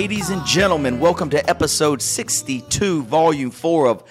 [0.00, 4.02] Ladies and gentlemen, welcome to episode 62, volume 4 of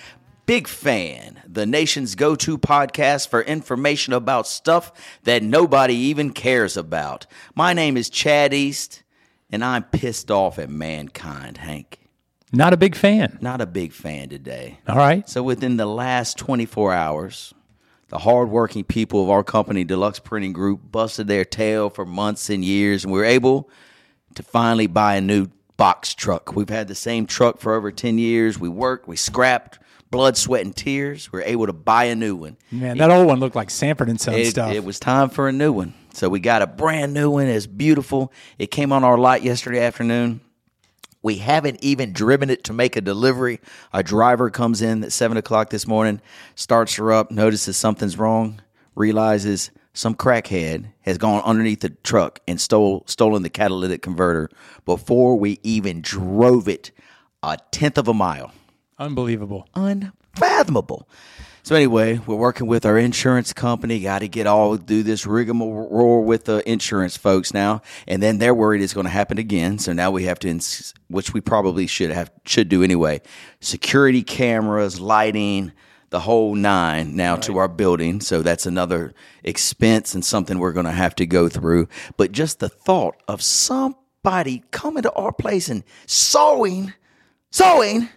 [0.46, 4.92] Big Fan, the nation's go to podcast for information about stuff
[5.24, 7.26] that nobody even cares about.
[7.56, 9.02] My name is Chad East,
[9.50, 11.98] and I'm pissed off at mankind, Hank.
[12.54, 13.40] Not a big fan.
[13.42, 14.78] Not a big fan today.
[14.88, 15.28] All right.
[15.28, 17.52] So within the last 24 hours,
[18.10, 22.64] the hardworking people of our company, Deluxe Printing Group, busted their tail for months and
[22.64, 23.72] years, and we were able
[24.36, 25.48] to finally buy a new
[25.80, 26.56] box truck.
[26.58, 28.60] We've had the same truck for over 10 years.
[28.60, 29.80] We worked, we scrapped,
[30.12, 31.32] blood, sweat, and tears.
[31.32, 32.58] We were able to buy a new one.
[32.70, 34.74] Man, that old one looked like Sanford and Son It, stuff.
[34.74, 35.94] it was time for a new one.
[36.14, 37.48] So we got a brand new one.
[37.48, 38.34] It's beautiful.
[38.58, 40.42] It came on our lot yesterday afternoon.
[41.22, 43.62] We haven't even driven it to make a delivery.
[43.94, 46.20] A driver comes in at seven o'clock this morning,
[46.56, 48.62] starts her up, notices something's wrong,
[48.96, 54.50] realizes some crackhead has gone underneath the truck and stole stolen the catalytic converter
[54.86, 56.92] before we even drove it
[57.44, 58.52] a tenth of a mile
[58.98, 59.68] Unbelievable.
[59.76, 61.08] unfathomable.
[61.64, 64.00] So anyway, we're working with our insurance company.
[64.00, 68.56] Got to get all do this rigmarole with the insurance folks now, and then they're
[68.56, 69.78] worried it's going to happen again.
[69.78, 73.22] So now we have to, ins- which we probably should have should do anyway.
[73.60, 75.72] Security cameras, lighting,
[76.10, 78.20] the whole nine now to our building.
[78.22, 81.88] So that's another expense and something we're going to have to go through.
[82.18, 86.94] But just the thought of somebody coming to our place and sewing,
[87.52, 88.10] sewing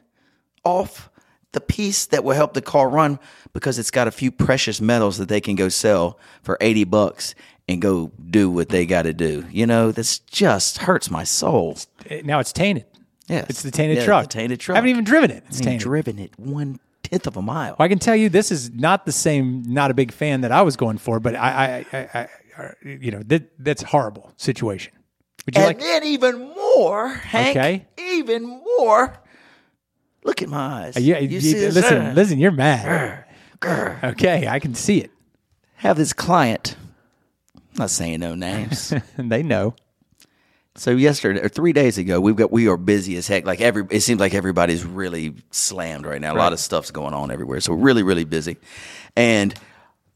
[0.64, 1.10] off
[1.52, 3.18] the piece that will help the car run
[3.52, 7.34] because it's got a few precious metals that they can go sell for 80 bucks
[7.68, 9.44] and go do what they got to do.
[9.50, 11.77] You know, this just hurts my soul.
[12.06, 12.86] It- eh, now it's tainted.
[13.28, 13.46] Yes.
[13.50, 14.24] It's the tainted Yeah, truck.
[14.24, 14.74] the tainted truck.
[14.74, 15.44] I haven't even driven it.
[15.48, 15.80] It's I ain't tainted.
[15.83, 16.80] driven it one
[17.12, 17.77] tenth of a mile.
[17.78, 20.50] Well, I can tell you this is not the same, not a big fan that
[20.52, 22.28] I was going for, but I, I, I,
[22.58, 24.92] I, you know, that, that's a horrible situation.
[25.46, 27.86] Would you And like, then even more, Hank, Okay.
[27.98, 28.46] even
[28.78, 29.18] more.
[30.24, 30.96] Look at my eyes.
[30.98, 33.24] yeah, you you- listen, Uh, listen, you're mad.
[33.64, 35.11] Okay, I can see it.
[35.77, 36.77] Have this client.
[37.56, 38.92] I'm not saying no names.
[39.18, 39.74] they know.
[40.74, 43.44] So yesterday or three days ago, we've got we are busy as heck.
[43.44, 46.34] Like every, it seems like everybody's really slammed right now.
[46.34, 47.60] A lot of stuff's going on everywhere.
[47.60, 48.56] So we're really, really busy.
[49.14, 49.55] And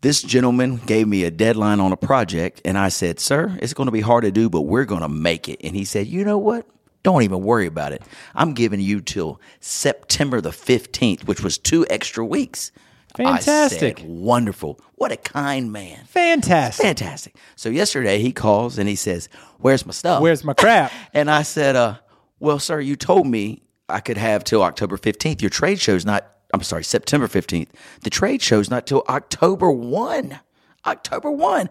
[0.00, 3.86] this gentleman gave me a deadline on a project, and I said, "Sir, it's going
[3.86, 6.24] to be hard to do, but we're going to make it." And he said, "You
[6.24, 6.66] know what?
[7.02, 8.02] Don't even worry about it.
[8.34, 12.72] I'm giving you till September the 15th, which was two extra weeks."
[13.16, 13.98] Fantastic.
[13.98, 14.80] said, Wonderful.
[14.94, 16.04] What a kind man.
[16.06, 16.84] Fantastic.
[16.84, 17.36] Fantastic.
[17.54, 19.28] So yesterday he calls and he says,
[19.58, 20.92] "Where's my stuff?" Where's my crap?
[21.14, 21.96] And I said, uh,
[22.40, 25.40] well, sir, you told me I could have till October 15th.
[25.40, 27.68] Your trade show's not, I'm sorry, September 15th.
[28.02, 30.38] The trade show's not till October 1.
[30.84, 31.70] October 1.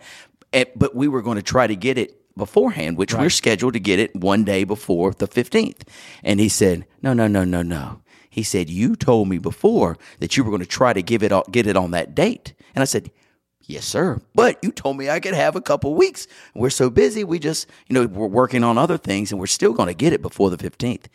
[0.53, 3.79] And, but we were going to try to get it beforehand, which we're scheduled to
[3.79, 5.81] get it one day before the 15th.
[6.23, 8.01] And he said, no, no, no, no, no.
[8.35, 11.31] He said, you told me before that you were going to try to give it,
[11.51, 12.53] get it on that date.
[12.75, 13.09] And I said,
[13.61, 14.19] Yes, sir.
[14.35, 16.27] But you told me I could have a couple weeks.
[16.53, 19.71] We're so busy, we just, you know, we're working on other things and we're still
[19.71, 21.05] going to get it before the 15th.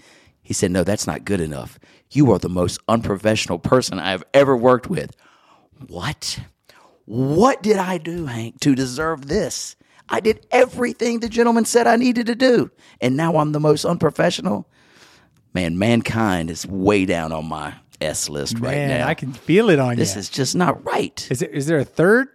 [0.41, 1.79] He said, No, that's not good enough.
[2.11, 5.15] You are the most unprofessional person I have ever worked with.
[5.89, 6.41] What?
[7.05, 9.77] What did I do, Hank, to deserve this?
[10.09, 12.71] I did everything the gentleman said I needed to do.
[12.99, 14.67] And now I'm the most unprofessional?
[15.53, 19.09] Man, mankind is way down on my S list right Man, now.
[19.09, 20.15] I can feel it on this you.
[20.17, 21.27] This is just not right.
[21.31, 22.29] Is there, is there a third?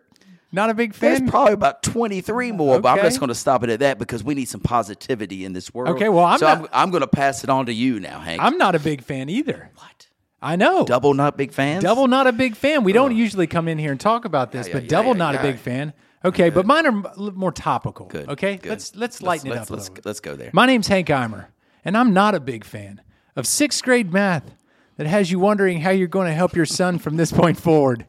[0.51, 1.27] Not a big There's fan.
[1.27, 4.35] probably about 23 more, but I'm just going to stop it at that because we
[4.35, 5.95] need some positivity in this world.
[5.95, 8.19] Okay, well, I'm so not- I'm, I'm going to pass it on to you now,
[8.19, 8.41] Hank.
[8.41, 9.69] I'm not a big fan either.
[9.75, 10.07] what?
[10.41, 10.85] I know.
[10.85, 11.81] Double not big fan.
[11.81, 12.83] Double not a big fan.
[12.83, 15.35] We don't usually come in here and talk about this, Yeah, but yeah, double not
[15.35, 15.91] a big fan.
[16.23, 18.05] Okay, but mine are more topical.
[18.05, 18.29] Good.
[18.29, 18.69] Okay, good.
[18.69, 19.69] let's let's lighten let's, it up.
[19.71, 20.03] Let's, little.
[20.05, 20.51] let's go there.
[20.53, 21.47] My name's Hank Eimer,
[21.83, 23.01] and I'm not a big fan
[23.35, 24.51] of sixth grade math
[24.97, 28.05] that has you wondering how you're going to help your son from this point forward.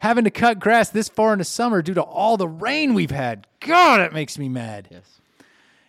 [0.00, 3.10] Having to cut grass this far in the summer due to all the rain we've
[3.10, 3.46] had.
[3.60, 4.88] God, it makes me mad.
[4.90, 5.20] Yes.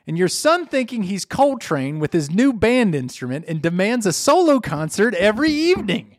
[0.07, 4.59] And your son thinking he's Coltrane with his new band instrument and demands a solo
[4.59, 6.17] concert every evening.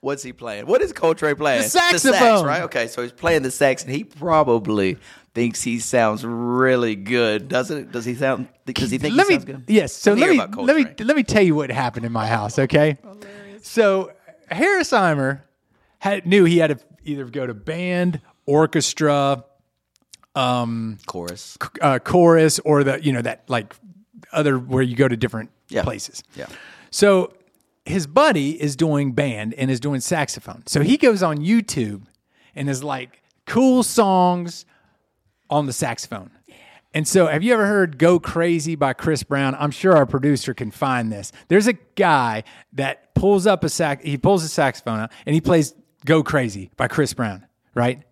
[0.00, 0.66] What's he playing?
[0.66, 1.62] What is Coltrane playing?
[1.62, 2.46] The sax, saxophone.
[2.46, 2.62] right?
[2.62, 4.96] Okay, so he's playing the sax, and he probably
[5.34, 7.92] thinks he sounds really good, doesn't it?
[7.92, 8.48] Does he sound?
[8.64, 9.64] Does he think let he me sounds good?
[9.66, 9.92] yes.
[9.92, 12.58] So Let's let me let me let me tell you what happened in my house.
[12.60, 12.96] Okay,
[13.62, 14.12] so
[14.50, 15.42] Harris Eimer
[15.98, 19.44] had knew he had to either go to band, orchestra,
[20.36, 21.58] um, chorus.
[21.82, 23.74] uh, chorus, or the you know that like
[24.32, 25.82] other where you go to different Yeah.
[25.82, 26.22] places.
[26.36, 26.46] Yeah.
[26.90, 27.32] So
[27.84, 30.62] his buddy is doing band and is doing saxophone.
[30.66, 32.02] So he goes on YouTube
[32.54, 34.64] and is like cool songs
[35.48, 36.30] on the saxophone.
[36.92, 39.54] And so have you ever heard Go Crazy by Chris Brown?
[39.58, 41.30] I'm sure our producer can find this.
[41.48, 42.42] There's a guy
[42.72, 45.74] that pulls up a sax he pulls a saxophone out and he plays
[46.04, 48.02] Go Crazy by Chris Brown, right?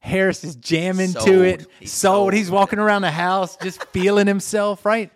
[0.00, 1.66] Harris is jamming to it.
[1.80, 2.14] He's sold.
[2.14, 2.34] sold.
[2.34, 5.10] He's walking around the house just feeling himself, right?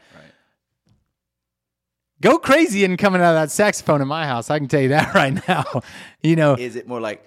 [2.22, 4.50] Go crazy and coming out of that saxophone in my house.
[4.50, 5.82] I can tell you that right now.
[6.22, 7.24] You know, Is it more like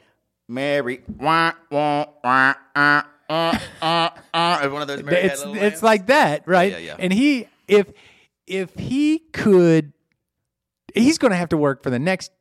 [0.47, 1.01] Mary?
[1.19, 6.47] Wah, wah, wah, uh, uh, uh, uh, one of those Mary it's it's like that,
[6.47, 6.73] right?
[6.73, 6.95] yeah, yeah.
[6.99, 7.87] And he, if
[8.45, 9.93] if he could,
[10.93, 12.31] he's going to have to work for the next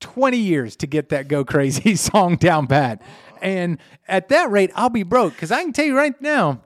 [0.00, 3.02] twenty years to get that "Go Crazy" song down pat.
[3.42, 3.78] And
[4.08, 6.62] at that rate, I'll be broke because I can tell you right now,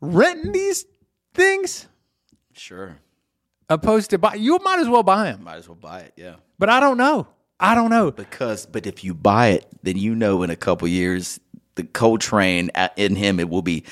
[0.00, 0.84] renting these
[1.34, 1.86] things
[2.52, 2.98] sure.
[3.72, 5.44] Opposed to buy, you might as well buy them.
[5.44, 6.12] Might as well buy it.
[6.16, 6.36] Yeah.
[6.58, 7.26] But I don't know.
[7.58, 8.10] I don't know.
[8.10, 11.38] Because, but if you buy it, then you know in a couple years
[11.74, 13.84] the Coltrane in him it will be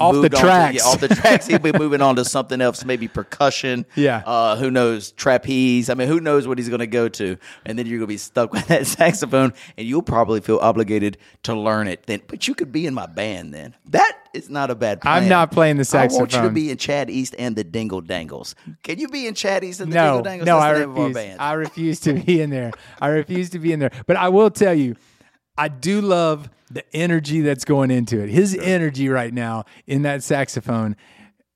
[0.00, 0.74] Off the on to- tracks.
[0.76, 1.46] yeah, off the tracks.
[1.46, 3.84] He'll be moving on to something else, maybe percussion.
[3.94, 4.22] Yeah.
[4.24, 5.12] Uh, who knows?
[5.12, 5.90] Trapeze.
[5.90, 7.36] I mean, who knows what he's going to go to?
[7.66, 11.18] And then you're going to be stuck with that saxophone, and you'll probably feel obligated
[11.44, 12.04] to learn it.
[12.06, 13.52] Then, but you could be in my band.
[13.54, 15.02] Then that is not a bad.
[15.02, 15.24] plan.
[15.24, 16.20] I'm not playing the saxophone.
[16.20, 18.54] I want you to be in Chad East and the Dingle Dangles.
[18.82, 20.46] Can you be in Chad East and the no, Dingle Dangles?
[20.46, 21.36] no, That's I the name of our refuse.
[21.38, 22.72] I refuse to be in there.
[23.00, 23.92] I refuse to be in there.
[24.06, 24.96] But I will tell you,
[25.58, 28.28] I do love the energy that's going into it.
[28.30, 30.96] His energy right now in that saxophone.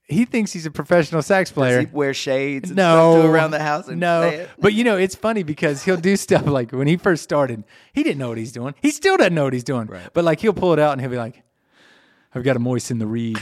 [0.08, 1.80] He thinks he's a professional sax player.
[1.80, 4.46] Does he wear shades and no, around the house and no.
[4.58, 8.02] But you know, it's funny because he'll do stuff like when he first started, he
[8.02, 8.74] didn't know what he's doing.
[8.80, 9.86] He still doesn't know what he's doing.
[9.86, 10.08] Right.
[10.12, 11.42] But like he'll pull it out and he'll be like,
[12.34, 13.40] "I've got to moisten the reed,"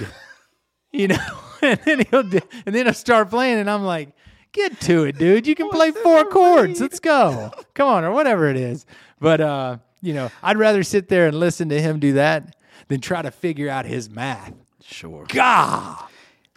[0.92, 1.26] you know,
[1.62, 4.10] and then he'll do, and then he'll start playing, and I'm like,
[4.52, 5.46] "Get to it, dude!
[5.46, 6.80] You can play four chords.
[6.80, 7.50] Let's go.
[7.74, 8.86] Come on, or whatever it is."
[9.20, 12.56] But uh, you know, I'd rather sit there and listen to him do that
[12.88, 14.52] than try to figure out his math.
[14.84, 15.24] Sure.
[15.28, 16.04] God.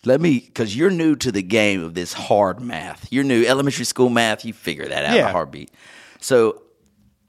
[0.05, 3.07] Let me, because you're new to the game of this hard math.
[3.11, 4.45] You're new, elementary school math.
[4.45, 5.29] You figure that out in Yeah.
[5.29, 5.71] a heartbeat.
[6.19, 6.61] So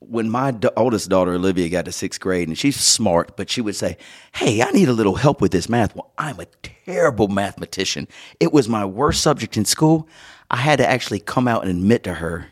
[0.00, 3.61] when my da- oldest daughter Olivia got to sixth grade, and she's smart, but she
[3.61, 3.97] would say,
[4.32, 6.47] "Hey, I need a little help with this math." Well, I'm a
[6.85, 8.06] terrible mathematician.
[8.38, 10.09] It was my worst subject in school.
[10.50, 12.47] I had to actually come out and admit to her,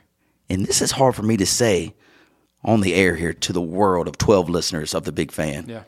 [0.50, 1.94] and this is hard for me to say
[2.64, 5.67] on the air here to the world of 12 listeners of the Big Fan.
[5.69, 5.82] Yeah.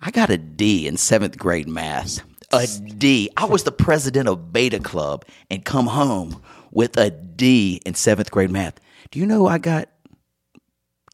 [0.00, 2.20] I got a D in seventh grade math.
[2.52, 3.30] A D.
[3.36, 8.30] I was the president of Beta Club and come home with a D in seventh
[8.30, 8.78] grade math.
[9.10, 9.88] Do you know I got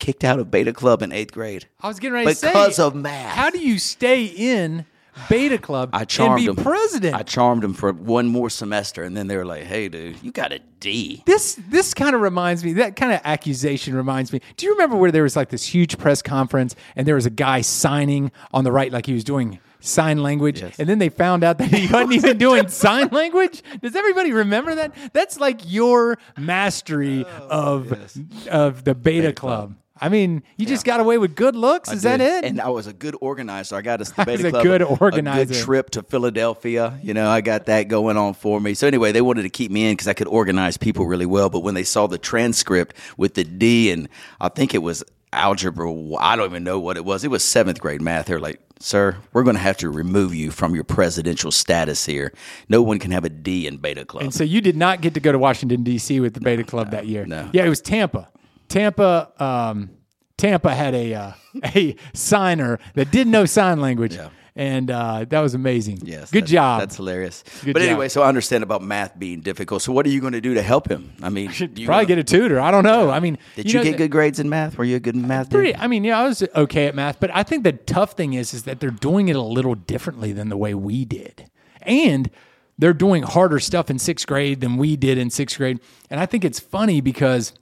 [0.01, 1.69] kicked out of Beta Club in eighth grade?
[1.81, 3.37] I was getting ready to say Because of math.
[3.37, 4.87] How do you stay in
[5.29, 6.65] Beta Club I charmed and be them.
[6.65, 7.15] president?
[7.15, 10.33] I charmed them for one more semester, and then they were like, "Hey, dude, you
[10.33, 12.75] got a D." this this kind of reminds me.
[12.75, 14.41] That kind of accusation reminds me.
[14.57, 17.31] Do you remember where there was like this huge press conference and there was a
[17.31, 21.43] guy signing on the right, like he was doing sign language, and then they found
[21.43, 23.63] out that he wasn't even doing sign language?
[23.83, 24.95] Does everybody remember that?
[25.13, 28.17] That's like your mastery oh, of
[28.49, 29.75] of the Beta, Club.
[30.01, 31.93] I mean, you just got away with good looks.
[31.93, 32.45] Is that did.
[32.45, 32.49] it?
[32.49, 33.77] And I was a good organizer.
[33.77, 35.45] I got us the I was a Club good A organizer.
[35.45, 36.99] good trip to Philadelphia.
[37.03, 38.73] You know, I got that going on for me.
[38.75, 41.51] So anyway, they wanted to keep me in because I could organize people really well.
[41.51, 44.09] But when they saw the transcript with the D and
[44.41, 47.23] I think it was algebra, I don't even know what it was.
[47.25, 48.27] It was seventh grade math.
[48.27, 52.33] They're like, "Sir, we're going to have to remove you from your presidential status here.
[52.69, 55.15] No one can have a D in Beta Club." And so you did not get
[55.15, 56.21] to go to Washington D.C.
[56.21, 57.27] with the Beta Club that year.
[57.27, 57.51] no.
[57.53, 58.29] Yeah, it was Tampa.
[58.71, 59.31] Tampa.
[59.43, 59.91] Um,
[60.39, 61.33] Tampa had a uh,
[61.77, 64.31] a signer that didn't know sign language, Yeah.
[64.57, 65.99] and uh, that was amazing.
[66.05, 66.81] Yes, good that- job.
[66.81, 67.45] That's hilarious.
[67.63, 67.89] Good but job.
[67.91, 69.83] anyway, so I understand about math being difficult.
[69.83, 71.13] So what are you going to do to help him?
[71.23, 72.59] I mean, you Probably gonna- get a tutor.
[72.59, 73.11] I don't know.
[73.11, 74.79] I mean, Did you, know, get good grades in math?
[74.79, 75.51] Were you a good math?
[75.51, 75.59] dude?
[75.59, 75.77] Pretty.
[75.77, 78.55] I mean, yeah, I was okay at math, but I think the tough thing is
[78.55, 81.51] is that they're doing it a little differently than the way we did,
[81.83, 82.31] and
[82.79, 85.81] they're doing harder stuff in sixth grade than we did in sixth grade.
[86.09, 87.53] And I think it's funny because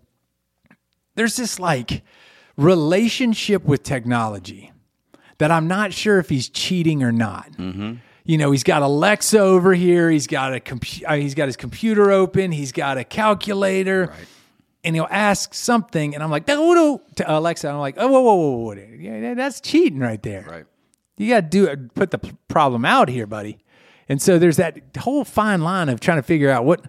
[1.19, 2.03] there's this like
[2.57, 4.73] relationship with technology
[5.39, 7.49] that I'm not sure if he's cheating or not.
[8.25, 10.11] You know, he's got Alexa over here.
[10.11, 12.53] He's got a compu- uh, He's got his computer open.
[12.53, 14.13] He's got a calculator.
[14.85, 17.69] and he'll ask something, and I'm like, to Alexa.
[17.69, 18.97] I'm like, "Oh, whoa, whoa, whoa, whoa, whoa.
[18.99, 20.47] Yeah, that's cheating right there.
[20.49, 20.65] Right.
[21.17, 23.59] You got to do it, put the problem out here, buddy."
[24.09, 26.85] And so there's that whole fine line of trying to figure out what,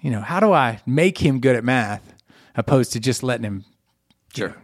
[0.00, 2.07] you know, how do I make him good at math,
[2.58, 3.64] opposed to just letting him
[4.34, 4.54] Sure.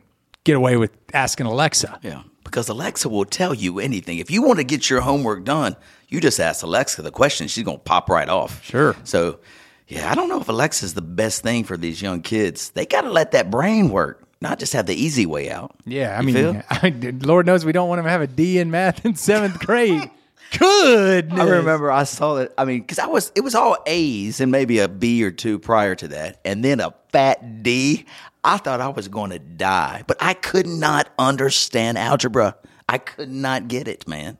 [0.44, 1.98] get away with asking Alexa.
[2.02, 2.22] Yeah.
[2.44, 4.18] Because Alexa will tell you anything.
[4.18, 5.76] If you want to get your homework done,
[6.08, 7.48] you just ask Alexa the question.
[7.48, 8.62] She's going to pop right off.
[8.62, 8.94] Sure.
[9.04, 9.40] So,
[9.88, 12.70] yeah, I don't know if Alexa's the best thing for these young kids.
[12.70, 15.74] They got to let that brain work, not just have the easy way out.
[15.86, 16.62] Yeah, I You mean.
[16.70, 19.58] I, Lord knows we don't want him to have a D in math in seventh
[19.66, 20.10] grade.
[20.58, 21.40] Goodness.
[21.40, 22.52] I remember I saw that.
[22.56, 25.58] I mean, because I was, it was all A's and maybe a B or two
[25.58, 28.04] prior to that, and then a fat D.
[28.42, 32.56] I thought I was going to die, but I could not understand algebra.
[32.88, 34.36] I could not get it, man.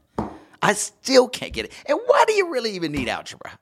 [0.60, 1.72] I still can't get it.
[1.86, 3.58] And why do you really even need algebra?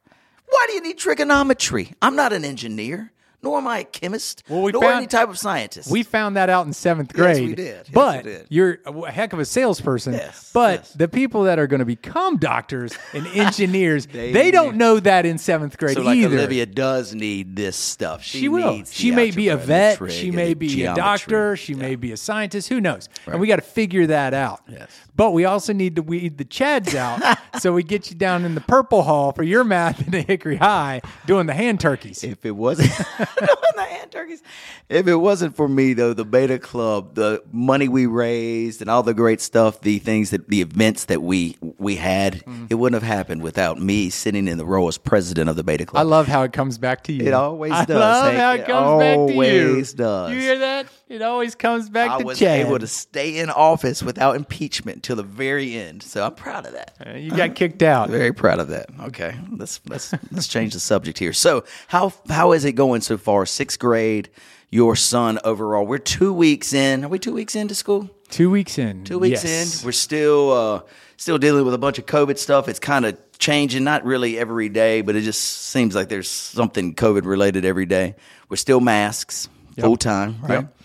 [0.47, 1.95] Why do you need trigonometry?
[2.03, 5.29] I'm not an engineer, nor am I a chemist, Well, we nor found- any type
[5.29, 5.91] of scientist.
[5.91, 7.49] We found that out in seventh Yes, grade.
[7.49, 7.65] we did.
[7.65, 8.47] Yes, but we did.
[8.49, 10.13] you're a heck of a salesperson.
[10.15, 10.93] Yes, But yes.
[10.93, 15.27] the people that are going to become doctors and engineers, they, They don't know that
[15.27, 16.37] in seventh grade so like either.
[16.37, 18.23] Olivia does need this stuff.
[18.23, 18.73] She, she will.
[18.75, 20.13] needs She may be a algebra and the vet.
[20.13, 21.57] She may be a doctor.
[21.57, 22.69] She may be a scientist.
[22.69, 23.09] Who knows?
[23.27, 24.61] And we got to figure that out.
[24.71, 24.89] Yes.
[25.23, 27.38] But we also need to weed the chads out.
[27.61, 30.57] so we get you down in the purple hall for your math in the Hickory
[30.57, 32.25] High doing the hand turkeys.
[32.25, 33.07] If it wasn't doing
[33.76, 34.43] the hand turkeys,
[34.88, 39.05] if it wasn't for me though, the Beta Club, the money we raised, and all
[39.05, 42.67] the great stuff, the things that the events that we we had, Mm-hmm.
[42.71, 45.87] it wouldn't have happened without me sitting in the row as president of the Beta
[45.87, 46.00] Club.
[46.00, 47.26] I love how it comes back to you.
[47.26, 48.38] It always I does, love Hank.
[48.41, 49.69] how it It comes back to you.
[49.69, 50.33] always does.
[50.33, 50.87] You hear that?
[51.12, 52.66] It always comes back I to was Chad.
[52.66, 56.73] able to stay in office without impeachment till the very end, so I'm proud of
[56.73, 56.95] that.
[57.07, 58.09] Uh, you got kicked out.
[58.09, 58.87] Very proud of that.
[58.99, 61.35] Okay, let's let's let's change the subject here.
[61.35, 63.45] So how how is it going so far?
[63.45, 64.31] Sixth grade,
[64.71, 65.85] your son overall.
[65.85, 67.04] We're two weeks in.
[67.04, 68.09] Are we two weeks into school?
[68.31, 69.04] Two weeks in.
[69.04, 69.83] Two weeks yes.
[69.83, 69.87] in.
[69.87, 70.81] We're still uh,
[71.19, 72.71] still dealing with a bunch of COVID stuff.
[72.71, 76.95] It's kind of changing, not really every day, but it just seems like there's something
[76.95, 78.14] COVID related every day.
[78.49, 80.54] We're still masks full time, right?
[80.62, 80.76] Yep.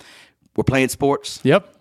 [0.58, 1.40] We're playing sports.
[1.44, 1.74] Yep.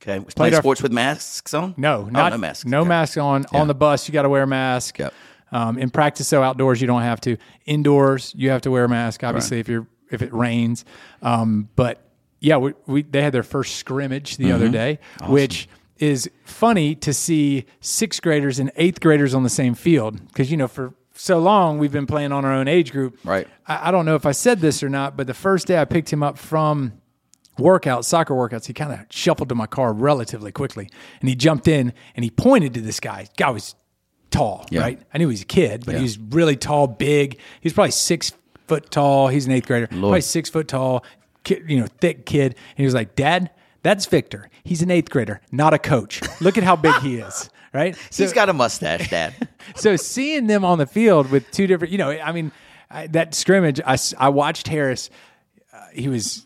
[0.00, 1.74] Okay, we're playing our- sports with masks on.
[1.76, 2.64] No, Oh, not no masks.
[2.64, 2.88] No Okay.
[2.88, 3.44] mask on.
[3.52, 4.98] On the bus, you got to wear a mask.
[4.98, 5.12] Yep.
[5.52, 7.36] Um, in practice, so outdoors, you don't have to.
[7.66, 9.22] Indoors, you have to wear a mask.
[9.24, 10.84] Obviously, if you're if it rains.
[11.22, 12.02] Um, but
[12.40, 14.54] yeah, we, we they had their first scrimmage the Mm-hmm.
[14.54, 15.68] other day, which
[15.98, 20.56] is funny to see sixth graders and eighth graders on the same field because you
[20.56, 23.18] know for so long we've been playing on our own age group.
[23.24, 23.46] Right.
[23.66, 25.84] I, I don't know if I said this or not, but the first day I
[25.84, 26.92] picked him up from
[27.60, 30.88] workouts, soccer workouts, he kind of shuffled to my car relatively quickly
[31.20, 33.28] and he jumped in and he pointed to this guy.
[33.36, 33.74] Guy was
[34.30, 34.80] tall, Yeah.
[34.80, 35.00] right?
[35.12, 37.34] I knew he was a kid, but he was really tall, big.
[37.34, 38.32] He was probably six
[38.66, 39.28] foot tall.
[39.28, 41.04] He's an eighth grader, probably six foot tall,
[41.44, 42.54] kid, you know, thick kid.
[42.54, 43.50] And he was like, Dad,
[43.82, 44.48] that's Victor.
[44.62, 46.20] He's an eighth grader, not a coach.
[46.40, 47.96] Look at how big he is, right?
[48.10, 49.48] So, He's got a mustache, Dad.
[49.74, 52.52] so seeing them on the field with two different, you know, I mean,
[52.90, 55.10] I, that scrimmage, I, I watched Harris.
[55.72, 56.44] Uh, he was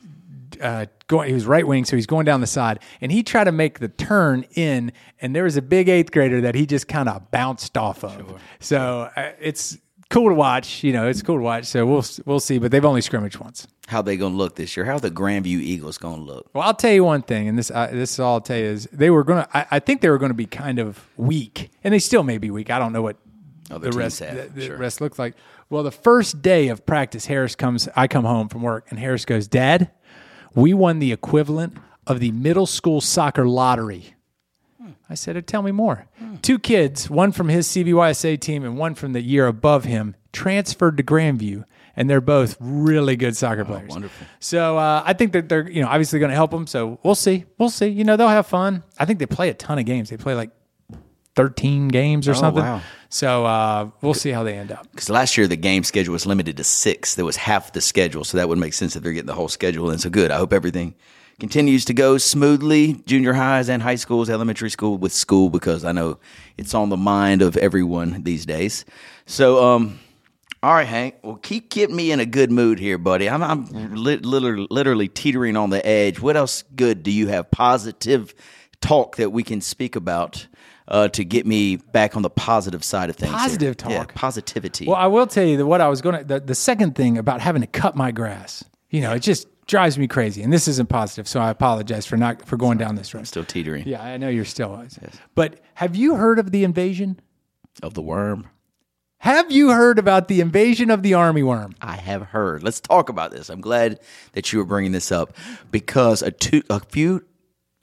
[0.61, 3.45] uh, going, he was right wing, so he's going down the side, and he tried
[3.45, 6.89] to make the turn in, and there was a big eighth grader that he just
[6.89, 8.41] kind of bounced off of.
[8.61, 9.79] So uh, it's
[10.11, 10.85] cool to watch.
[10.85, 11.65] You know, it's cool to watch.
[11.65, 13.67] So we'll we'll see, but they've only scrimmaged once.
[13.87, 14.87] How they gonna look this year?
[14.87, 16.49] How the Grandview Eagles gonna look?
[16.55, 18.65] Well, I'll tell you one thing, and this uh, this is all I'll tell you
[18.65, 19.57] is they were going to.
[19.57, 22.39] I, I think they were going to be kind of weak, and they still may
[22.39, 22.71] be weak.
[22.71, 23.17] I don't know what
[23.71, 24.77] Other the rest have, the, the sure.
[24.79, 25.35] rest looks like.
[25.69, 27.89] Well, the first day of practice, Harris comes.
[27.97, 29.91] I come home from work, and Harris goes, "Dad,
[30.55, 34.15] we won the equivalent of the middle school soccer lottery."
[35.09, 36.07] I said, "Oh, "Tell me more."
[36.43, 40.97] Two kids, one from his CBYSA team and one from the year above him, transferred
[40.97, 41.65] to Grandview,
[41.97, 43.91] and they're both really good soccer players.
[43.91, 44.27] wonderful.
[44.41, 46.67] So uh, I think that they're you know obviously going to help them.
[46.67, 47.89] So we'll see, we'll see.
[47.89, 48.83] You know they'll have fun.
[48.99, 50.11] I think they play a ton of games.
[50.11, 50.51] They play like
[51.35, 52.63] thirteen games or something.
[52.63, 52.81] wow.
[53.09, 54.91] So uh, we'll see how they end up.
[54.91, 57.15] Because last year the game schedule was limited to six.
[57.15, 59.49] There was half the schedule, so that would make sense if they're getting the whole
[59.49, 59.91] schedule.
[59.91, 60.33] And so good.
[60.33, 60.95] I hope everything
[61.39, 62.95] continues to go smoothly.
[63.07, 66.19] Junior highs and high schools, elementary school with school, because I know
[66.59, 68.85] it's on the mind of everyone these days.
[69.27, 70.01] So, um,
[70.63, 71.17] all right, Hank.
[71.23, 73.29] Well, keep getting me in a good mood here, buddy.
[73.29, 76.21] I'm, I'm li- literally, literally teetering on the edge.
[76.21, 77.51] What else good do you have?
[77.51, 78.35] Positive
[78.81, 80.47] talk that we can speak about
[80.89, 83.31] uh, to get me back on the positive side of things.
[83.33, 83.39] here?
[83.39, 84.15] Positive Yeah, talk?
[84.15, 84.87] positivity.
[84.87, 87.19] Well, I will tell you that what I was going to the, the second thing
[87.19, 88.65] about having to cut my grass.
[88.91, 91.27] You know, it just drives me crazy, and this isn't positive.
[91.27, 93.27] So I apologize for not for going down this road.
[93.27, 94.87] Still teetering Yeah, I know you're still.
[95.35, 97.21] But have you heard of the invasion?
[97.83, 98.47] of the worm.
[99.19, 101.75] Have you heard about the invasion of the army worm?
[101.81, 102.63] I have heard.
[102.63, 103.49] Let's talk about this.
[103.49, 103.99] I'm glad
[104.35, 105.35] that you were bringing this up
[105.73, 107.25] because a, two, a few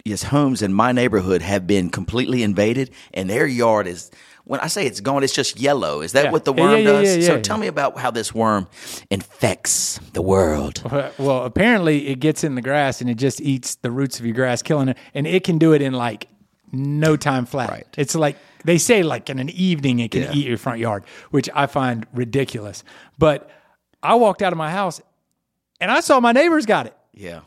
[0.06, 4.12] yes, homes in my neighborhood have been completely invaded, and their yard is.
[4.44, 6.02] When I say it's gone, it's just yellow.
[6.02, 6.32] Is that Yeah.
[6.32, 7.26] what the worm yeah, yeah, does?
[7.28, 8.68] so tell me about how this worm
[9.12, 10.82] infects the world.
[11.20, 14.34] Well, apparently it gets in the grass and it just eats the roots of your
[14.34, 14.98] grass, killing it.
[15.14, 16.28] And it can do it in like
[16.72, 17.70] no time flat.
[17.70, 17.88] Right.
[17.98, 21.48] It's like they say, like in an evening, it can eat your front yard, which
[21.54, 22.84] I find ridiculous.
[23.20, 23.48] But
[24.02, 25.02] I walked out of my house
[25.80, 27.42] and I saw my neighbor's got it, Yeah.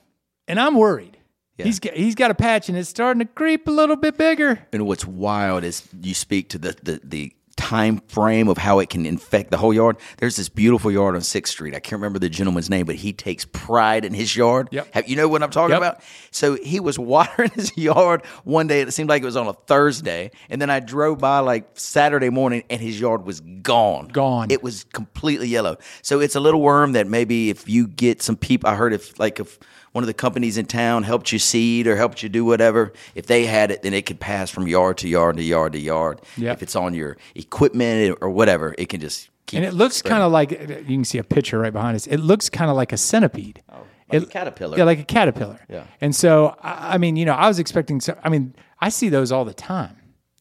[0.46, 1.13] and I'm worried.
[1.56, 1.66] Yeah.
[1.66, 4.66] He's got, he's got a patch and it's starting to creep a little bit bigger.
[4.72, 8.90] And what's wild is you speak to the, the, the time frame of how it
[8.90, 9.96] can infect the whole yard.
[10.16, 11.72] There's this beautiful yard on Sixth Street.
[11.72, 14.68] I can't remember the gentleman's name, but he takes pride in his yard.
[14.72, 14.88] Yep.
[14.92, 15.78] Have, you know what I'm talking Yep.
[15.78, 16.02] about?
[16.32, 18.80] So he was watering his yard one day.
[18.80, 22.30] It seemed like it was on a Thursday, and then I drove by like Saturday
[22.30, 24.08] morning, and his yard was gone.
[24.08, 24.50] Gone.
[24.50, 25.76] It was completely yellow.
[26.02, 29.16] So it's a little worm that maybe if you get some people, I heard if
[29.20, 29.60] like if
[29.94, 33.26] one of the companies in town helped you seed or helped you do whatever, if
[33.26, 36.20] they had it, then it could pass from yard to yard to yard to yard.
[36.36, 36.56] Yep.
[36.56, 39.58] If it's on your equipment or whatever, it can just keep.
[39.58, 42.08] And it looks kind of like you can see a picture right behind us.
[42.08, 43.62] It looks kind of like a centipede.
[43.72, 44.76] Oh, like a caterpillar.
[44.76, 45.60] Yeah, like a caterpillar.
[45.68, 45.84] Yeah.
[46.00, 48.00] And so, I, I mean, you know, I was expecting.
[48.00, 49.96] So, I mean, I see those all the time.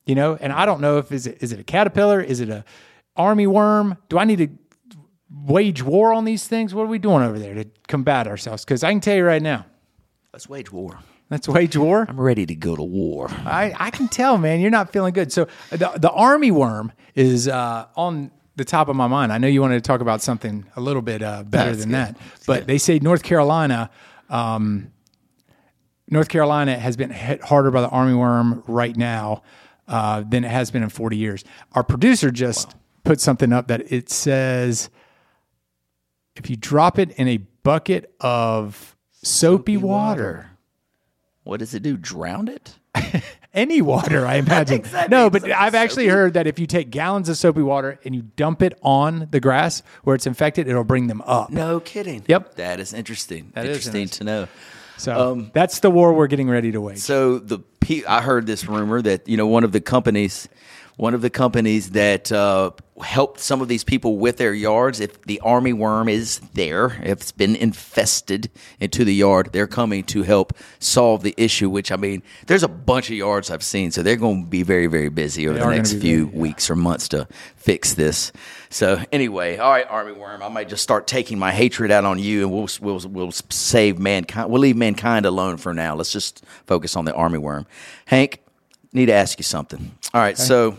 [0.07, 2.19] You know, and I don't know if is it is it a caterpillar?
[2.19, 2.65] Is it a
[3.15, 3.98] army worm?
[4.10, 4.48] Do I need to
[5.33, 6.73] wage war on these things?
[6.73, 8.63] What are we doing over there to combat ourselves?
[8.63, 9.65] Because I can tell you right now,
[10.31, 10.99] Let's wage war.
[11.29, 12.05] let's wage war.
[12.09, 13.29] I'm ready to go to war.
[13.45, 15.31] I, I can tell, man, you're not feeling good.
[15.31, 19.31] So the the army worm is uh, on the top of my mind.
[19.31, 21.89] I know you wanted to talk about something a little bit uh, better That's than
[21.89, 22.15] good.
[22.15, 23.89] that, but they say North Carolina,
[24.29, 24.91] um,
[26.09, 29.41] North Carolina has been hit harder by the army worm right now
[29.87, 31.43] uh, than it has been in 40 years.
[31.73, 34.89] Our producer just put something up that it says
[36.35, 40.51] if you drop it in a bucket of soapy, water
[41.43, 41.97] What does it do?
[41.97, 42.75] Drown it?
[43.53, 44.77] any water, I imagine.
[44.77, 45.15] Exactly.
[45.15, 48.21] No, but I've actually heard that if you take gallons of soapy water and you
[48.35, 51.49] dump it on the grass where it's infected, it'll bring them up.
[51.49, 52.23] No kidding.
[52.27, 52.55] Yep.
[52.55, 53.51] That is interesting.
[53.55, 54.27] That is interesting interesting.
[54.27, 54.48] to know.
[54.98, 57.00] So Um, that's the war we're getting ready to wage.
[57.00, 57.59] So the
[58.07, 60.48] I heard this rumor that you know one of the companies,
[60.96, 65.00] one of the companies that uh, helped some of these people with their yards.
[65.00, 70.03] If the army worm is there, if it's been infested into the yard, they're coming
[70.06, 71.70] to help solve the issue.
[71.70, 74.64] Which I mean, there's a bunch of yards I've seen, so they're going to be
[74.64, 76.42] very very busy over They the next few busy, yeah.
[76.42, 78.32] weeks or months to fix this.
[78.70, 82.20] So anyway, all right, army worm, I might just start taking my hatred out on
[82.20, 84.50] you, and we'll we'll we'll save mankind.
[84.51, 85.96] We'll leave mankind alone for now.
[85.96, 87.66] Let's just focus on the army worm.
[88.06, 88.40] Hank,
[88.94, 89.92] need to ask you something.
[90.13, 90.77] All right, so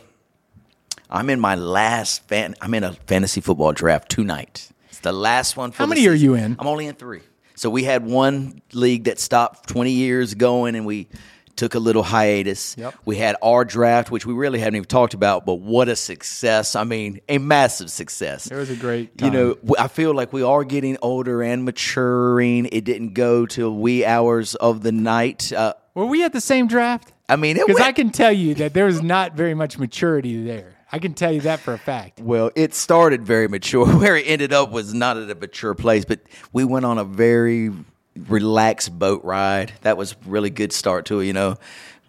[1.11, 2.55] I'm in my last fan.
[2.61, 4.71] I'm in a fantasy football draft tonight.
[4.91, 5.73] It's the last one.
[5.73, 6.55] For How many are you in?
[6.57, 7.23] I'm only in three.
[7.57, 11.09] So we had one league that stopped 20 years going, and we
[11.57, 12.77] took a little hiatus.
[12.79, 12.95] Yep.
[13.05, 16.77] We had our draft, which we really haven't even talked about, but what a success!
[16.77, 18.47] I mean, a massive success.
[18.47, 22.69] It was a great You know, I feel like we are getting older and maturing.
[22.71, 25.53] It didn't go till wee hours of the night.
[25.53, 27.14] Uh, Were we at the same draft?
[27.29, 30.45] I mean, it Because I can tell you that there was not very much maturity
[30.45, 30.77] there.
[30.93, 32.21] I can tell you that for a fact.
[32.21, 33.87] Well, it started very mature.
[33.99, 36.21] Where it ended up was not at a mature place, but
[36.53, 37.73] we went on a very
[38.29, 39.73] relaxed boat ride.
[39.83, 41.57] That was a really good start to it, you know.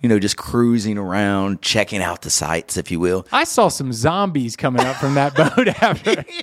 [0.01, 3.25] You know, just cruising around, checking out the sights, if you will.
[3.31, 6.23] I saw some zombies coming up from that boat after.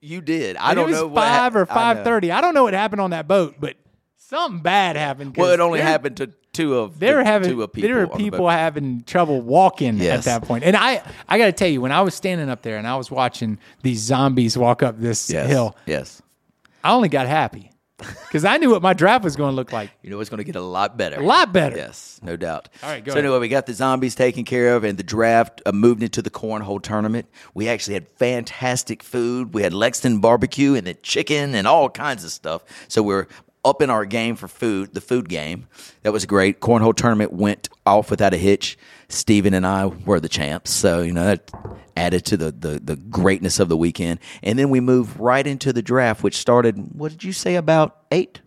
[0.00, 0.56] You did.
[0.56, 2.30] I And don't it was know what five hap- or five thirty.
[2.30, 3.74] I don't know what happened on that boat, but
[4.16, 5.36] something bad happened.
[5.36, 7.88] Well, it only happened to two of They were the, having two of people.
[7.88, 10.18] there were on the people having trouble walking Yes.
[10.26, 10.64] at that point.
[10.64, 12.96] And I I got to tell you, when I was standing up there and I
[12.96, 15.48] was watching these zombies walk up this yes.
[15.48, 16.20] hill, Yes.
[16.84, 19.90] I only got happy because I knew what my draft was going to look like.
[20.02, 21.16] You know it's going to get a lot better.
[21.20, 21.76] A lot better.
[21.76, 22.68] Yes, no doubt.
[22.84, 23.24] All right, go so ahead.
[23.24, 26.30] anyway, we got the zombies taken care of, and the draft uh, moved into the
[26.30, 27.26] cornhole tournament.
[27.54, 29.52] We actually had fantastic food.
[29.52, 32.62] We had Lexington barbecue and the chicken and all kinds of stuff.
[32.86, 33.26] So we're
[33.64, 35.66] up in our game for food, the food game.
[36.02, 36.60] That was great.
[36.60, 38.78] Cornhole tournament went off without a hitch.
[39.08, 40.70] Steven and I were the champs.
[40.70, 41.50] So, you know, that
[41.96, 44.20] added to the, the, the greatness of the weekend.
[44.42, 48.04] And then we moved right into the draft, which started, what did you say, about
[48.12, 48.40] eight?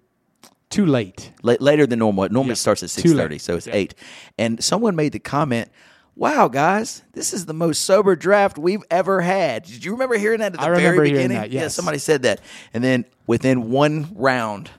[0.69, 1.33] Too late.
[1.43, 2.23] La- later than normal.
[2.23, 3.21] It normally starts at Too six late.
[3.23, 3.93] thirty, so it's eight.
[4.37, 5.69] And someone made the comment,
[6.15, 10.39] "Wow, guys, this is the most sober draft we've ever had." Did you remember hearing
[10.39, 11.41] that at the I remember very hearing beginning?
[11.41, 11.75] that, Yeah, yes.
[11.75, 12.39] somebody said that,
[12.73, 14.69] and then within one round,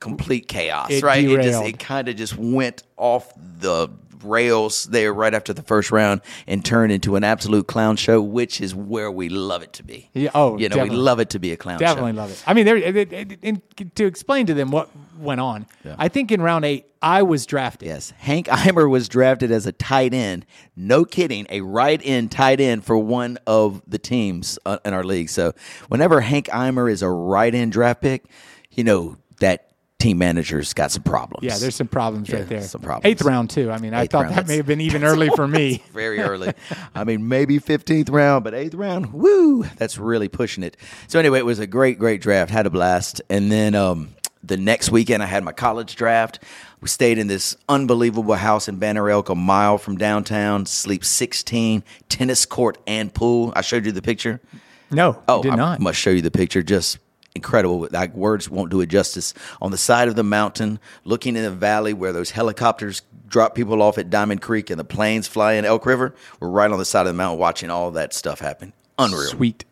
[0.00, 0.90] complete chaos.
[0.90, 1.24] It right?
[1.24, 3.88] It just it kind of just went off the
[4.22, 8.60] rails there right after the first round and turned into an absolute clown show, which
[8.60, 10.10] is where we love it to be.
[10.14, 10.90] Yeah, oh, you know, definitely.
[10.98, 12.16] we love it to be a clown Definitely show.
[12.16, 12.42] love it.
[12.46, 12.76] I mean, there.
[12.76, 15.66] it- it- it- to explain to them what went on,
[15.98, 17.86] I think in round eight I was drafted.
[17.88, 20.44] Yes, Hank Eimer was drafted as a tight end.
[20.74, 25.04] No kidding, a right end tight end for one of the teams uh, in our
[25.04, 25.28] league.
[25.28, 25.52] So,
[25.88, 28.24] whenever Hank Eimer is a right end draft pick,
[28.72, 29.65] you know that
[30.06, 31.42] team manager's got some problems.
[31.44, 32.62] Yeah, there's some problems Yeah, right there.
[32.62, 33.10] some problems.
[33.10, 33.72] Eighth round too.
[33.72, 35.82] I mean, I thought round, that may have been even early for me.
[35.92, 36.52] very early.
[36.94, 40.76] I mean, maybe 15th round, but eighth round, woo, that's really pushing it.
[41.08, 42.52] So anyway, it was a great, great draft.
[42.52, 43.20] Had a blast.
[43.28, 44.10] And then um,
[44.44, 46.38] the next weekend, I had my college draft.
[46.80, 50.66] We stayed in this unbelievable house in Banner Elk, a mile from downtown.
[50.66, 53.52] Sleep 16, tennis court and pool.
[53.56, 54.40] I showed you the picture.
[54.88, 55.80] No, Oh, did I not.
[55.80, 56.62] must show you the picture.
[56.62, 56.98] Just
[57.36, 57.88] incredible.
[57.90, 59.32] Like words won't do it justice.
[59.62, 63.82] On the side of the mountain, looking in the valley where those helicopters drop people
[63.82, 66.84] off at Diamond Creek and the planes fly in Elk River, we're right on the
[66.84, 68.72] side of the mountain watching all that stuff happen.
[68.98, 69.30] Unreal.
[69.30, 69.64] Sweet.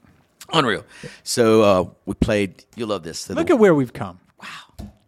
[0.53, 0.85] Unreal.
[1.23, 2.65] So uh, we played.
[2.77, 3.29] You love this.
[3.29, 4.21] Look at where we've come.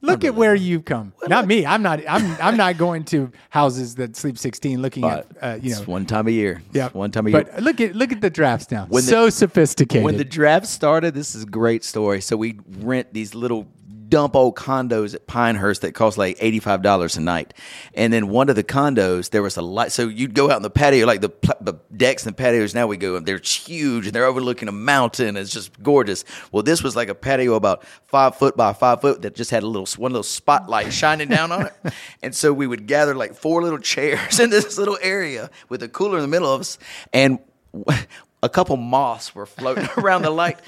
[0.07, 1.12] Look at where you've come.
[1.27, 1.66] Not me.
[1.66, 2.01] I'm not.
[2.09, 2.37] I'm.
[2.40, 5.79] I'm not going to houses that sleep 16, looking at uh, you know.
[5.79, 6.62] it's one time a year.
[6.73, 7.45] yeah, It's one time a year.
[7.45, 8.87] But look at look at the drafts now.
[8.88, 10.05] When the- so sophisticated.
[10.05, 12.21] When the draft started, this is a great story.
[12.21, 13.66] So we rent these little
[14.09, 17.55] dump old condos at Pinehurst that cost like eighty five dollars a night,
[17.95, 19.92] and then one of the condos there was a light.
[19.92, 22.75] So you'd go out in the patio, like the the decks and patios.
[22.75, 25.37] Now we go, they're huge and they're overlooking a mountain.
[25.37, 26.25] It's just gorgeous.
[26.53, 29.62] Well, this was like a patio about five foot by five foot that just had
[29.62, 31.75] a little one little spotlight shining down on it,
[32.23, 35.88] and so we would gather like four little chairs in this little area with a
[35.88, 36.79] cooler in the middle of us,
[37.12, 37.38] and
[38.42, 40.59] a couple moths were floating around the light.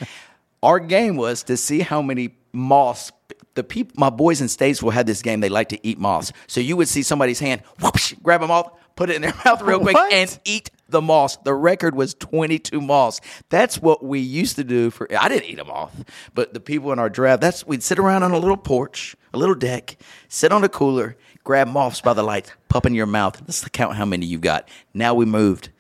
[0.62, 3.12] Our game was to see how many moths.
[3.54, 5.40] The people, my boys in Statesville had this game.
[5.40, 6.32] They like to eat moths.
[6.46, 9.62] So you would see somebody's hand, whoosh, grab a moth, put it in their mouth
[9.62, 10.12] real quick, What?
[10.12, 11.36] and eat the moths.
[11.44, 13.20] The record was 22 moths.
[13.48, 15.08] That's what we used to do for.
[15.18, 17.40] I didn't eat a moth, but the people in our draft.
[17.40, 19.96] That's we'd sit around on a little porch, a little deck,
[20.28, 23.40] sit on a cooler, grab moths by the lights, pop in your mouth.
[23.40, 24.68] Let's count how many you got.
[24.94, 25.70] Now we moved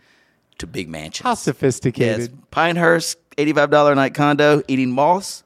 [0.58, 1.22] to big mansions.
[1.24, 2.18] How sophisticated.
[2.20, 5.44] Yes, Pinehurst, eighty-five dollar night condo, eating moths,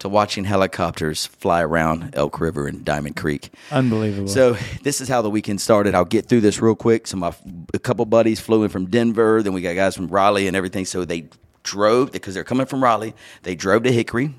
[0.00, 3.52] to watching helicopters fly around Elk River and Diamond Creek.
[3.70, 4.28] Unbelievable.
[4.28, 5.94] So this is how the weekend started.
[5.94, 7.06] I'll get through this real quick.
[7.06, 7.34] So my
[7.72, 9.42] a couple buddies flew in from Denver.
[9.42, 10.84] Then we got guys from Raleigh and everything.
[10.84, 11.28] So they
[11.62, 13.14] drove because they're coming from Raleigh.
[13.42, 14.34] They drove to Hickory.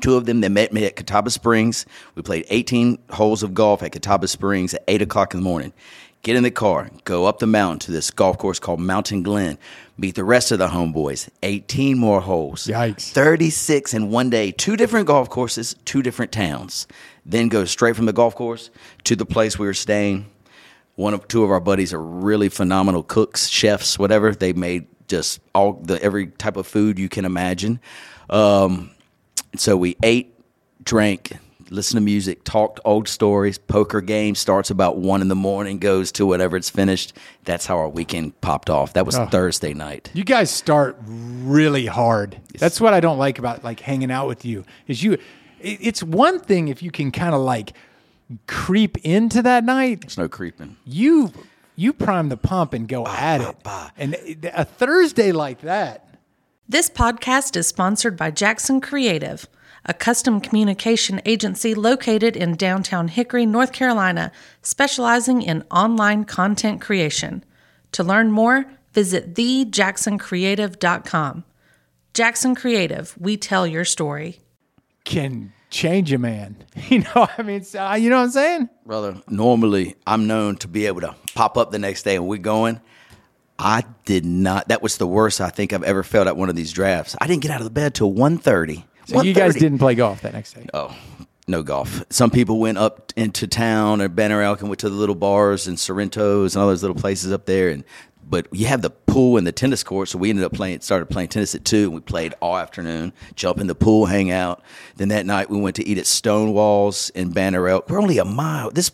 [0.00, 1.86] Two of them, they met me at Catawba Springs.
[2.14, 5.72] We played 18 holes of golf at Catawba Springs at 8 o'clock in the morning.
[6.22, 9.58] Get in the car, go up the mountain to this golf course called Mountain Glen,
[9.96, 11.28] meet the rest of the homeboys.
[11.44, 12.66] 18 more holes.
[12.66, 13.10] Yikes.
[13.12, 14.50] 36 in one day.
[14.50, 16.88] Two different golf courses, two different towns.
[17.24, 18.70] Then go straight from the golf course
[19.04, 20.26] to the place we were staying.
[20.96, 24.34] One of two of our buddies are really phenomenal cooks, chefs, whatever.
[24.34, 27.80] They made just all the every type of food you can imagine.
[28.30, 28.90] Um,
[29.56, 30.34] so we ate,
[30.82, 31.36] drank,
[31.70, 33.58] listened to music, talked old stories.
[33.58, 37.12] Poker game starts about one in the morning, goes to whatever it's finished.
[37.44, 38.92] That's how our weekend popped off.
[38.92, 40.10] That was Thursday night.
[40.14, 42.40] You guys start really hard.
[42.58, 44.64] That's what I don't like about like hanging out with you.
[44.86, 45.20] Is you it-
[45.60, 47.72] it's one thing if you can kind of like
[48.46, 50.00] creep into that night.
[50.04, 50.76] It's no creeping.
[50.84, 51.32] You
[51.76, 53.56] you prime the pump and go at it.
[53.62, 53.90] bah.
[53.98, 54.14] And
[54.54, 56.08] a Thursday like that.
[56.68, 59.46] This podcast is sponsored by Jackson Creative,
[59.86, 64.30] a custom communication agency located in downtown Hickory, North Carolina,
[64.62, 67.44] specializing in online content creation.
[67.92, 71.44] To learn more, visit thejacksoncreative.com.
[72.14, 74.40] Jackson Creative, we tell your story.
[75.04, 76.56] can change a man.
[76.88, 78.68] You know, I mean, so, uh, you know what I'm saying?
[78.84, 79.20] brother.
[79.28, 82.80] Normally, I'm known to be able to pop up the next day and we're going.
[83.58, 84.68] I did not.
[84.68, 87.16] That was the worst I think I've ever felt at one of these drafts.
[87.20, 88.84] I didn't get out of the bed till 1.30.
[89.06, 90.66] So you guys didn't play golf that next day.
[90.74, 90.96] Oh,
[91.46, 92.04] no golf.
[92.10, 95.66] Some people went up into town or Banner Elk and went to the little bars
[95.66, 97.68] and Sorrento's and all those little places up there.
[97.68, 97.84] And
[98.28, 100.80] but you have the pool and the tennis court, so we ended up playing.
[100.80, 103.12] Started playing tennis at two, and we played all afternoon.
[103.36, 104.62] Jump in the pool, hang out.
[104.96, 107.88] Then that night we went to eat at Stonewalls in Banner Elk.
[107.88, 108.70] We're only a mile.
[108.72, 108.90] This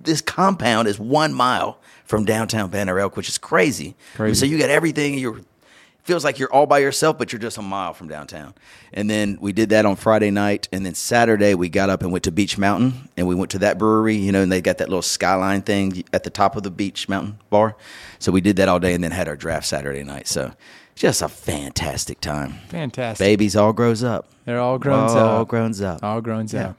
[0.00, 3.94] this compound is one mile from downtown Banner Elk, which is crazy.
[4.16, 4.34] Crazy.
[4.34, 5.16] So you got everything.
[5.16, 5.40] You're
[6.02, 8.54] feels like you're all by yourself, but you're just a mile from downtown.
[8.92, 12.10] And then we did that on Friday night, and then Saturday we got up and
[12.12, 14.78] went to Beech Mountain, and we went to that brewery, you know, and they got
[14.78, 17.76] that little skyline thing at the top of the Beech Mountain bar.
[18.18, 20.26] So we did that all day, and then had our draft Saturday night.
[20.26, 20.52] So
[20.94, 22.54] just a fantastic time.
[22.68, 23.24] Fantastic.
[23.24, 24.28] Babies all grows up.
[24.44, 25.24] They're all grown all up.
[25.38, 26.02] All grown up.
[26.02, 26.70] All grown Yeah.
[26.70, 26.76] up.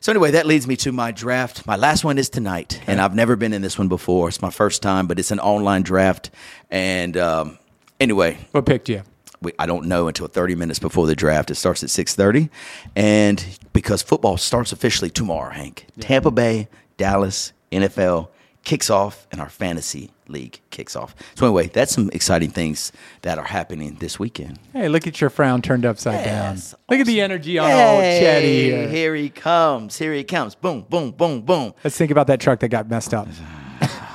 [0.00, 1.66] So anyway, that leads me to my draft.
[1.66, 4.28] My last one is tonight, and I've never been in this one before.
[4.28, 6.30] It's my first time, but it's an online draft.
[6.70, 7.58] And um,
[8.00, 9.02] anyway, What picked you?
[9.40, 11.50] we, I don't know until 30 minutes before the draft.
[11.50, 12.48] It starts at 6:30,
[12.96, 18.28] and because football starts officially tomorrow, Hank, Tampa Bay, Dallas, NFL
[18.64, 21.14] kicks off, and our fantasy league kicks off.
[21.34, 24.58] So anyway, that's some exciting things that are happening this weekend.
[24.72, 26.80] Hey, look at your frown turned upside Yes, down.
[26.88, 28.88] Look at the energy on old Chetty here.
[28.88, 29.98] here he comes.
[29.98, 30.54] Here he comes.
[30.54, 31.74] Boom, boom, boom, boom.
[31.84, 33.28] Let's think about that truck that got messed up.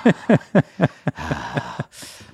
[1.15, 1.85] Ah,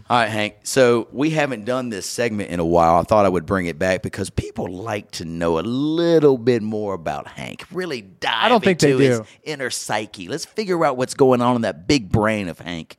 [0.08, 0.58] All right, Hank.
[0.64, 2.98] So we haven't done this segment in a while.
[2.98, 6.62] I thought I would bring it back because people like to know a little bit
[6.62, 7.66] more about Hank.
[7.72, 10.28] Really dive don't think they into his inner psyche.
[10.28, 12.98] Let's figure out what's going on in that big brain of Hank.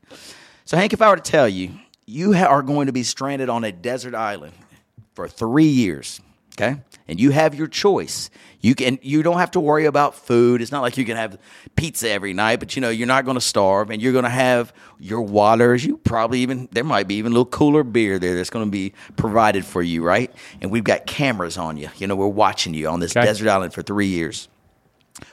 [0.64, 1.70] So, Hank, if I were to tell you,
[2.06, 4.54] you ha- are going to be stranded on a desert island
[5.14, 6.20] for three years,
[6.60, 6.80] okay?
[7.08, 8.30] And you have your choice.
[8.60, 10.60] You can you don't have to worry about food.
[10.60, 11.38] It's not like you can have
[11.76, 14.28] pizza every night, but you know you're not going to starve, and you're going to
[14.28, 15.84] have your waters.
[15.84, 18.70] You probably even there might be even a little cooler beer there that's going to
[18.70, 20.34] be provided for you, right?
[20.60, 21.90] And we've got cameras on you.
[21.96, 23.24] You know we're watching you on this Okay.
[23.24, 24.48] desert island for three years.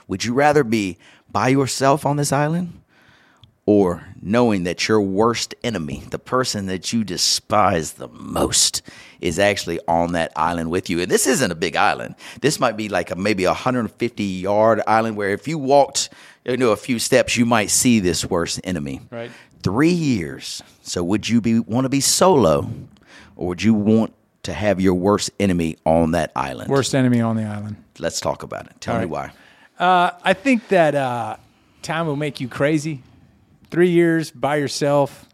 [0.07, 0.97] Would you rather be
[1.31, 2.79] by yourself on this island?
[3.65, 8.81] or knowing that your worst enemy, the person that you despise the most,
[9.23, 10.99] is actually on that island with you.
[10.99, 12.15] And this isn't a big island.
[12.41, 16.09] This might be like a maybe a 150 yard island where if you walked
[16.45, 19.01] you know a few steps, you might see this worst enemy.
[19.09, 19.31] Right.
[19.62, 20.62] Three years.
[20.81, 22.69] So would you be want to be solo,
[23.38, 26.69] or would you want to have your worst enemy on that island?
[26.69, 27.77] Worst enemy on the island.
[27.99, 28.73] Let's talk about it.
[28.81, 29.31] Tell All me right.
[29.79, 29.86] why.
[29.86, 31.38] Uh, I think that uh,
[31.81, 33.01] time will make you crazy.
[33.71, 35.27] Three years by yourself,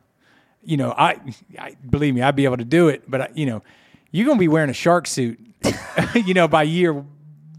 [0.64, 0.94] you know.
[0.96, 1.20] I,
[1.58, 3.10] I believe me, I'd be able to do it.
[3.10, 3.64] But I, you know,
[4.12, 5.40] you're gonna be wearing a shark suit,
[6.16, 7.06] you know, by year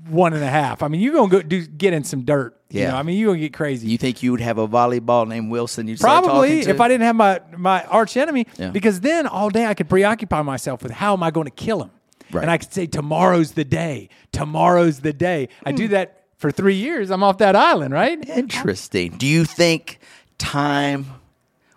[0.08, 0.82] one and a half.
[0.82, 2.56] I mean, you're gonna go do get in some dirt.
[2.70, 2.90] You Yeah.
[2.92, 3.88] know, I mean, you're gonna get crazy.
[3.88, 5.88] You think you would have a volleyball named Wilson?
[5.88, 6.70] You'd Probably talking to?
[6.70, 8.70] if I didn't have my my arch enemy, Yeah.
[8.70, 11.82] because then all day I could preoccupy myself with how am I going to kill
[11.82, 11.90] him,
[12.32, 12.42] Right.
[12.42, 14.08] and I could say tomorrow's the day.
[14.32, 15.48] Tomorrow's the day.
[15.64, 15.92] I do hmm.
[15.92, 17.10] that for three years.
[17.10, 18.18] I'm off that island, right?
[18.28, 19.12] Interesting.
[19.18, 19.98] Do you think
[20.38, 21.06] time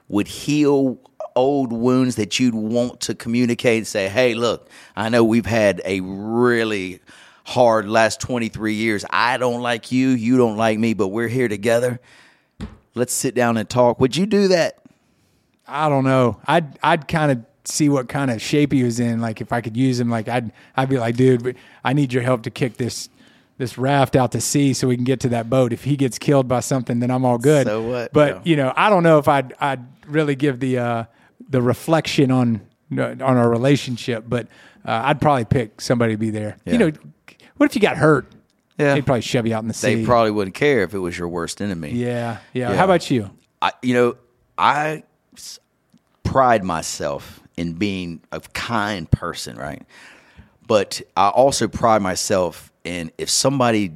[0.08, 1.00] would heal
[1.36, 5.82] old wounds that you'd want to communicate and say, hey, look, I know we've had
[5.86, 7.00] a really
[7.46, 9.06] hard last 23 years.
[9.10, 12.00] I don't like you, you don't like me, but we're here together.
[12.96, 14.00] Let's sit down and talk.
[14.00, 14.80] Would you do that?
[15.68, 16.40] I don't know.
[16.46, 19.22] I'd I'd kind of see what kind of shape he was in.
[19.22, 22.22] Like if I could use him, like I'd I'd be like, dude, I need your
[22.22, 23.10] help to kick this
[23.58, 25.74] this raft out to sea so we can get to that boat.
[25.74, 27.68] If he gets killed by something, then I'm all good.
[27.68, 28.14] So what?
[28.14, 31.04] But you know, I don't know if I'd I'd really give the uh,
[31.50, 34.26] the reflection on on our relationship.
[34.28, 34.48] But
[34.86, 36.58] uh, I'd probably pick somebody to be there.
[36.66, 36.74] Yeah.
[36.74, 36.92] You know,
[37.58, 38.28] what if you got hurt?
[38.78, 38.96] Yeah.
[38.96, 39.96] they'd probably shove you out in the sea.
[39.96, 41.92] They probably wouldn't care if it was your worst enemy.
[41.92, 42.76] yeah, yeah, Yeah.
[42.76, 43.30] How about you?
[43.62, 44.16] I, you know,
[44.58, 45.04] I
[46.24, 49.84] pride myself in being a kind person, right?
[50.66, 53.92] But I also pride myself in if somebody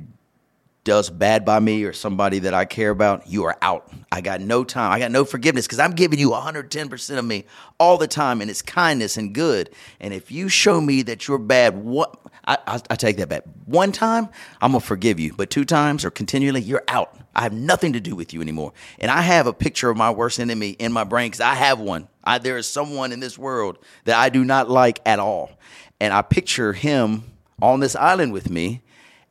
[0.88, 3.92] does bad by me or somebody that I care about, you are out.
[4.10, 4.90] I got no time.
[4.90, 7.44] I got no forgiveness because I'm giving you 110% of me
[7.78, 9.70] all the time, and it's kindness and good.
[10.00, 13.44] And if you show me that you're bad, what I, I, I take that back.
[13.66, 14.30] One time,
[14.62, 17.14] I'm gonna forgive you, but two times or continually, you're out.
[17.36, 18.72] I have nothing to do with you anymore.
[18.98, 21.82] And I have a picture of my worst enemy in my brain because I have
[21.82, 22.08] one.
[22.24, 25.52] I, there is someone in this world that I do not like at all,
[26.00, 27.24] and I picture him
[27.62, 28.84] on this island with me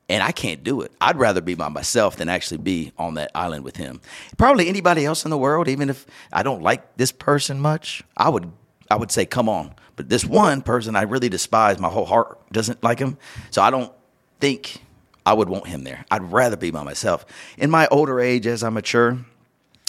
[0.09, 0.93] and I can't do it.
[1.01, 4.01] I'd rather be by myself than actually be on that island with him.
[4.37, 8.29] Probably anybody else in the world, even if I don't like this person much, I
[8.29, 8.51] would
[8.91, 9.75] I would say come on.
[9.97, 13.19] But this one person I really despise, my whole heart doesn't like him.
[13.51, 13.93] So I don't
[14.41, 14.81] think
[15.25, 16.05] I would want him there.
[16.11, 17.27] I'd rather be by myself.
[17.59, 19.19] In my older age as I mature,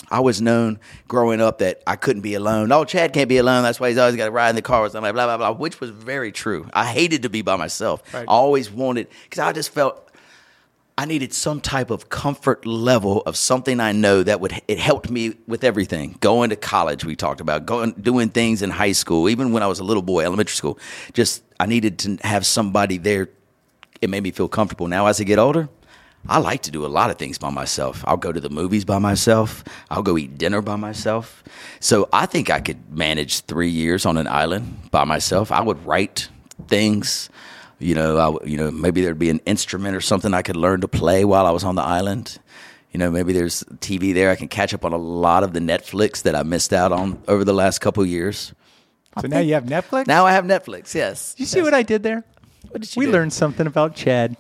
[0.09, 2.71] I was known growing up that I couldn't be alone.
[2.71, 3.63] Oh, Chad can't be alone.
[3.63, 5.51] That's why he's always got to ride in the car with somebody, blah, blah, blah,
[5.51, 6.69] which was very true.
[6.73, 8.01] I hated to be by myself.
[8.13, 8.21] Right.
[8.21, 10.06] I always wanted, because I just felt
[10.99, 15.11] I needed some type of comfort level of something I know that would it helped
[15.11, 16.17] me with everything.
[16.21, 19.67] Going to college, we talked about going doing things in high school, even when I
[19.67, 20.79] was a little boy, elementary school.
[21.13, 23.29] Just I needed to have somebody there.
[24.01, 24.87] It made me feel comfortable.
[24.87, 25.69] Now as I get older,
[26.27, 28.03] I like to do a lot of things by myself.
[28.07, 29.63] I'll go to the movies by myself.
[29.91, 31.43] I'll go eat dinner by myself.
[31.79, 35.51] So I think I could manage three years on an island by myself.
[35.51, 36.29] I would write
[36.67, 37.29] things.
[37.79, 40.81] You know, I, you know, maybe there'd be an instrument or something I could learn
[40.81, 42.39] to play while I was on the island.
[42.91, 44.31] You know, maybe there's TV there.
[44.31, 47.21] I can catch up on a lot of the Netflix that I missed out on
[47.27, 48.53] over the last couple years.
[49.21, 50.07] So now you have Netflix.
[50.07, 50.95] Now I have Netflix.
[50.95, 51.35] Yes.
[51.37, 52.23] you see what I did there?
[52.69, 53.11] What did you we do?
[53.11, 54.37] learned something about Chad.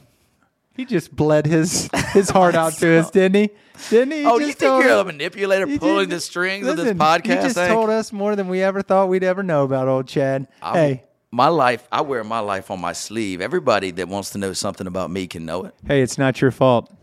[0.75, 3.49] He just bled his his heart out to us, didn't he?
[3.89, 4.25] Didn't he?
[4.25, 7.25] Oh, you think you're a manipulator pulling just- the strings of this podcast?
[7.25, 7.71] He just Hank?
[7.71, 7.73] Eh?
[7.73, 10.47] told us more than we ever thought we'd ever know about old Chad.
[10.61, 11.87] I'm- hey, my life.
[11.91, 13.41] I wear my life on my sleeve.
[13.41, 15.75] Everybody that wants to know something about me can know it.
[15.85, 16.93] hey, it's not your fault.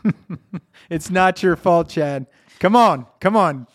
[0.90, 2.26] it's not your fault, Chad.
[2.58, 3.66] Come on, come on,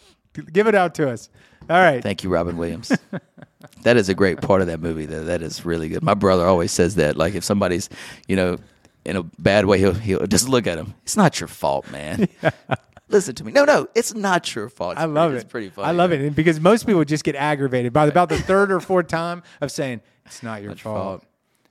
[0.51, 1.29] give it out to us.
[1.69, 2.01] All right.
[2.01, 2.91] Thank you, Robin Williams.
[3.83, 5.05] that is a great part of that movie.
[5.05, 6.01] Though that is really good.
[6.01, 7.17] My brother always says that.
[7.17, 7.89] Like if somebody's,
[8.27, 8.57] you know,
[9.03, 10.93] in a bad way, he'll he'll just look at him.
[11.03, 12.27] It's not your fault, man.
[13.09, 13.51] Listen to me.
[13.51, 14.93] No, no, it's not your fault.
[14.93, 15.41] It's I love pretty, it.
[15.41, 15.87] It's pretty funny.
[15.87, 19.07] I love it because most people just get aggravated by about the third or fourth
[19.07, 21.21] time of saying it's not your your fault.
[21.21, 21.25] fault.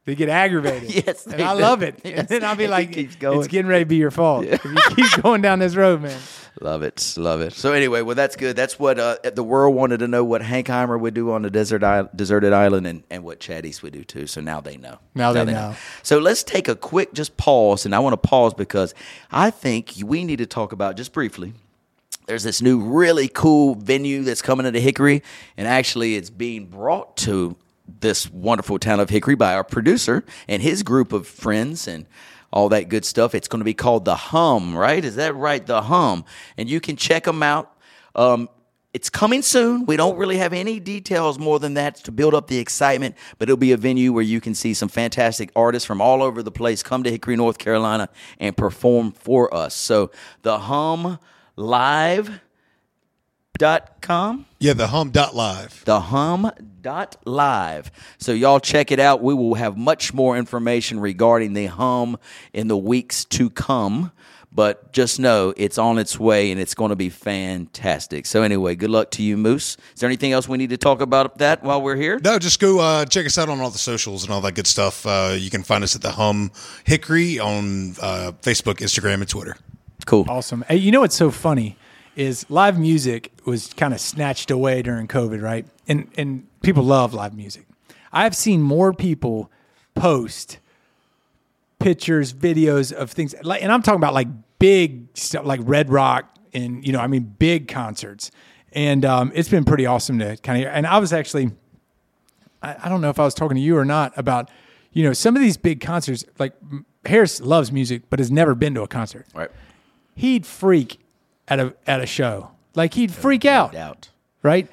[0.07, 0.91] They get aggravated.
[1.07, 1.61] Yes, they and I do.
[1.61, 2.01] love it.
[2.05, 2.21] Yes.
[2.21, 3.39] And then I'll be It like, going.
[3.41, 6.19] it's getting ready to be your fault if you keep going down this road, man.
[6.63, 7.53] Love it, love it.
[7.53, 8.57] So anyway, well, that's good.
[8.57, 11.51] That's what uh, the world wanted to know what Hank Eimer would do on a
[11.51, 14.27] desert island, deserted island, and, and what Chad East would do too.
[14.27, 14.97] So now they know.
[15.15, 15.75] Now they know.
[16.03, 18.95] So let's take a quick just pause, and I want to pause because
[19.31, 21.53] I think we need to talk about just briefly.
[22.27, 25.23] There's this new really cool venue that's coming into Hickory,
[25.59, 27.55] and actually, it's being brought to
[28.01, 32.07] this wonderful town of Hickory by our producer and his group of friends and
[32.53, 33.35] all that good stuff.
[33.35, 35.05] It's going to be called the Hum, right?
[35.05, 35.65] Is that right?
[35.65, 36.25] The Hum,
[36.57, 37.73] and you can check them out.
[38.15, 38.49] Um,
[38.95, 39.85] it's coming soon.
[39.85, 43.47] We don't really have any details more than that to build up the excitement, but
[43.47, 46.51] it'll be a venue where you can see some fantastic artists from all over the
[46.51, 48.09] place come to Hickory, North Carolina,
[48.41, 49.75] and perform for us.
[49.75, 50.11] So
[50.43, 51.19] the Hum
[51.59, 52.41] Live
[53.59, 54.47] dot com?
[54.59, 55.85] Yeah, the hum dot live.
[55.85, 57.91] the hum dot live.
[58.19, 59.23] So y'all check it out.
[59.23, 62.19] We will have much more information regarding the hum
[62.53, 64.13] in the weeks to come.
[64.53, 68.25] But just know it's on its way and it's going to be fantastic.
[68.25, 69.77] So anyway good luck to you moose.
[69.95, 72.19] Is there anything else we need to talk about that while we're here?
[72.25, 74.67] No, just go uh, check us out on all the socials and all that good
[74.67, 75.05] stuff.
[75.05, 76.53] Uh, you can find us at the Hum
[76.85, 79.57] Hickory on uh, Facebook, Instagram, and Twitter.
[80.07, 80.25] cool.
[80.27, 80.65] Awesome.
[80.69, 81.77] Hey, you know what's so funny
[82.17, 85.67] is live music was kind of snatched away during COVID, right?
[85.87, 87.67] And and people love live music.
[88.13, 89.51] I've seen more people
[89.95, 90.59] post
[91.79, 96.35] pictures, videos of things like and I'm talking about like big stuff like Red Rock
[96.53, 98.31] and you know, I mean big concerts.
[98.73, 101.51] And um, it's been pretty awesome to kind of and I was actually
[102.63, 104.51] I, I don't know if I was talking to you or not about,
[104.93, 106.25] you know, some of these big concerts.
[106.39, 106.55] Like
[107.05, 109.27] Harris loves music, but has never been to a concert.
[109.35, 109.51] right
[110.15, 110.99] He'd freak
[111.49, 114.11] at a at a show, like he'd freak out, doubt
[114.43, 114.69] right?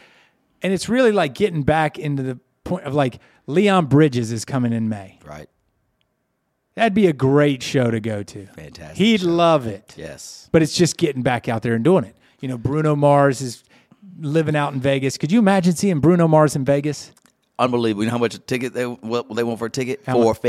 [0.62, 4.72] And it's really like getting back into the point of like Leon Bridges is coming
[4.74, 5.20] in May.
[5.26, 5.50] right
[6.76, 8.46] That'd be a great show to go to.
[8.48, 9.28] Fantastic He'd show.
[9.28, 9.94] love it.
[9.98, 12.16] yes But it's just getting back out there and doing it.
[12.40, 13.64] You know, Bruno Mars is
[14.20, 15.18] living out in Vegas.
[15.18, 17.12] Could you imagine seeing Bruno Mars in Vegas?
[17.60, 20.18] unbelievable you know how much a ticket they what they want for a ticket How
[20.18, 20.40] much?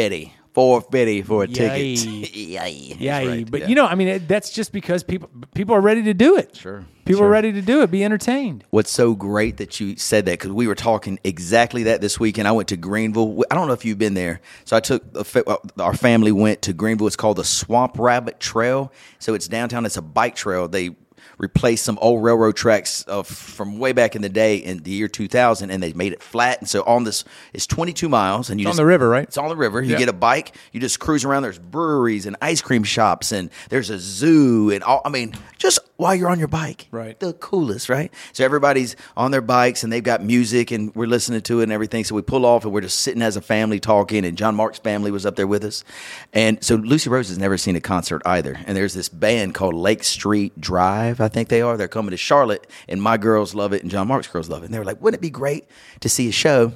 [0.54, 1.96] 450 450 for a Yay.
[1.96, 2.96] ticket Yay.
[2.98, 3.50] Yeah, That's right.
[3.50, 6.36] but you know, I mean, it, that's just because people people are ready to do
[6.36, 6.56] it.
[6.56, 7.26] Sure, people sure.
[7.26, 7.90] are ready to do it.
[7.90, 8.64] Be entertained.
[8.70, 12.46] What's so great that you said that because we were talking exactly that this weekend.
[12.46, 13.44] I went to Greenville.
[13.50, 14.40] I don't know if you've been there.
[14.64, 17.08] So I took a uh, our family went to Greenville.
[17.08, 18.92] It's called the Swamp Rabbit Trail.
[19.18, 19.84] So it's downtown.
[19.86, 20.68] It's a bike trail.
[20.68, 20.90] They
[21.38, 25.08] replaced some old railroad tracks uh, from way back in the day in the year
[25.08, 26.58] 2000, and they made it flat.
[26.60, 29.24] And so on this, it's 22 miles, and you It's on the river, right?
[29.24, 29.82] It's on the river.
[29.82, 29.98] You Yeah.
[29.98, 30.54] get a bike.
[30.72, 31.42] You just cruise around.
[31.42, 35.02] There's breweries and ice cream shops, and there's a zoo, and all.
[35.04, 37.18] I mean, just while you're on your bike, Right.
[37.20, 38.12] The coolest, right?
[38.32, 41.72] So everybody's on their bikes, and they've got music, and we're listening to it and
[41.72, 42.04] everything.
[42.04, 44.24] So we pull off, and we're just sitting as a family talking.
[44.24, 45.84] And John Mark's family was up there with us,
[46.32, 48.58] and so Lucy Rose has never seen a concert either.
[48.66, 51.76] And there's this band called Lake Street Dive, I think they are.
[51.76, 54.66] They're coming to Charlotte, and my girls love it, and John Mark's girls love it.
[54.66, 55.66] And they were like, "Wouldn't it be great
[56.00, 56.72] to see a show?"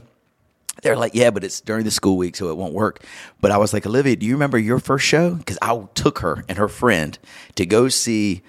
[0.83, 3.05] They're like, yeah, but it's during the school week, so it won't work.
[3.41, 5.35] But I was like, Olivia, do you remember your first show?
[5.35, 7.19] Because I took her and her friend
[7.57, 8.43] to go see.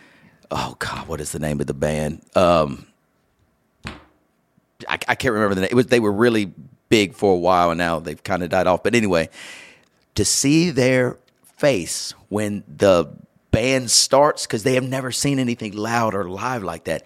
[0.52, 2.22] Oh God, what is the name of the band?
[2.36, 2.88] Um,
[4.88, 5.70] I, I can't remember the name.
[5.72, 6.54] It was they were really
[6.90, 8.84] big for a while, and now they've kind of died off.
[8.84, 9.30] But anyway,
[10.16, 11.18] to see their
[11.58, 13.08] face when the
[13.52, 17.06] band starts because they have never seen anything loud or live like that.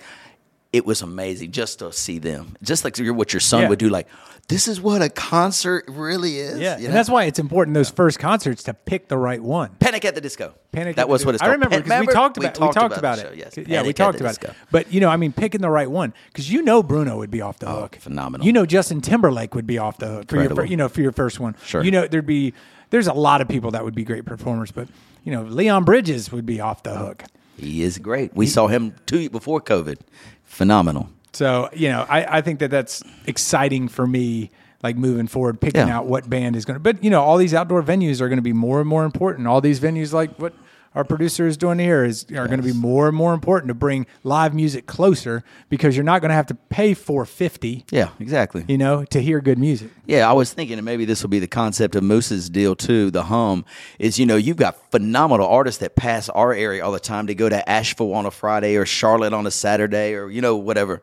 [0.71, 3.69] It was amazing just to see them, just like what your son Yeah.
[3.69, 3.89] would do.
[3.89, 4.07] Like,
[4.49, 6.59] this is what a concert really is.
[6.59, 9.69] Yeah, you and that's why it's important those first concerts to pick the right one.
[9.79, 10.53] Panic at the Disco.
[10.71, 10.97] Panic.
[10.97, 13.17] That at was the what it's I remember because we talked about we talked about,
[13.17, 13.53] the it.
[13.53, 13.67] show, yes.
[13.67, 14.49] yeah, we talked about Disco.
[14.49, 14.55] it.
[14.69, 17.39] But you know, I mean, picking the right one because you know Bruno would be
[17.39, 17.95] off the oh, hook.
[17.97, 18.45] Oh, phenomenal.
[18.45, 21.13] You know Justin Timberlake would be off the hook for your, you know, for your
[21.13, 21.55] first one.
[21.63, 21.81] Sure.
[21.83, 22.53] You know, there'd be
[22.93, 24.87] there's a lot of people that would be great performers, but
[25.23, 27.23] you know, Leon Bridges would be off the hook.
[27.57, 28.35] He is great.
[28.35, 29.97] We saw him two before COVID.
[30.43, 31.09] Phenomenal.
[31.33, 34.51] So you know, I, I think that that's exciting for me.
[34.83, 35.97] like moving forward, picking Yeah.
[35.97, 36.79] out what band is going to.
[36.79, 39.47] But you know, all these outdoor venues are going to be more and more important.
[39.47, 40.53] All these venues, like what
[40.95, 43.73] our producer is doing here, is are going to be more and more important to
[43.73, 47.85] bring live music closer because you're not going to have to pay four fifty.
[47.91, 48.65] Yeah, exactly.
[48.67, 49.89] You know, to hear good music.
[50.05, 53.11] Yeah, I was thinking, and maybe this will be the concept of Moose's deal too.
[53.11, 53.65] The hum
[53.99, 57.25] is, you know, you've got phenomenal artists that pass our area all the time.
[57.25, 60.55] They go to Asheville on a Friday or Charlotte on a Saturday or you know
[60.55, 61.01] whatever.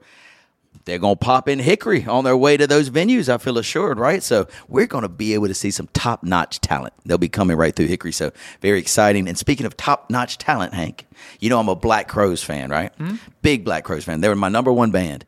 [0.85, 3.29] They're gonna pop in Hickory on their way to those venues.
[3.29, 4.23] I feel assured, right?
[4.23, 6.95] So we're gonna be able to see some top notch talent.
[7.05, 8.13] They'll be coming right through Hickory.
[8.13, 9.29] So very exciting.
[9.29, 11.07] And speaking of top notch talent, Hank,
[11.39, 12.93] you know I'm a Black Crowes fan, right?
[12.97, 13.17] Hmm?
[13.43, 14.21] Big Black Crowes fan.
[14.21, 15.25] They were my number one band.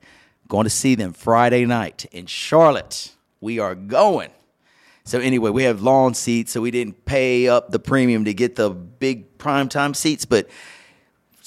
[0.48, 3.12] Going to see them Friday night in Charlotte.
[3.40, 4.30] We are going.
[5.04, 8.56] So anyway, we have lawn seats, so we didn't pay up the premium to get
[8.56, 10.48] the big primetime seats, but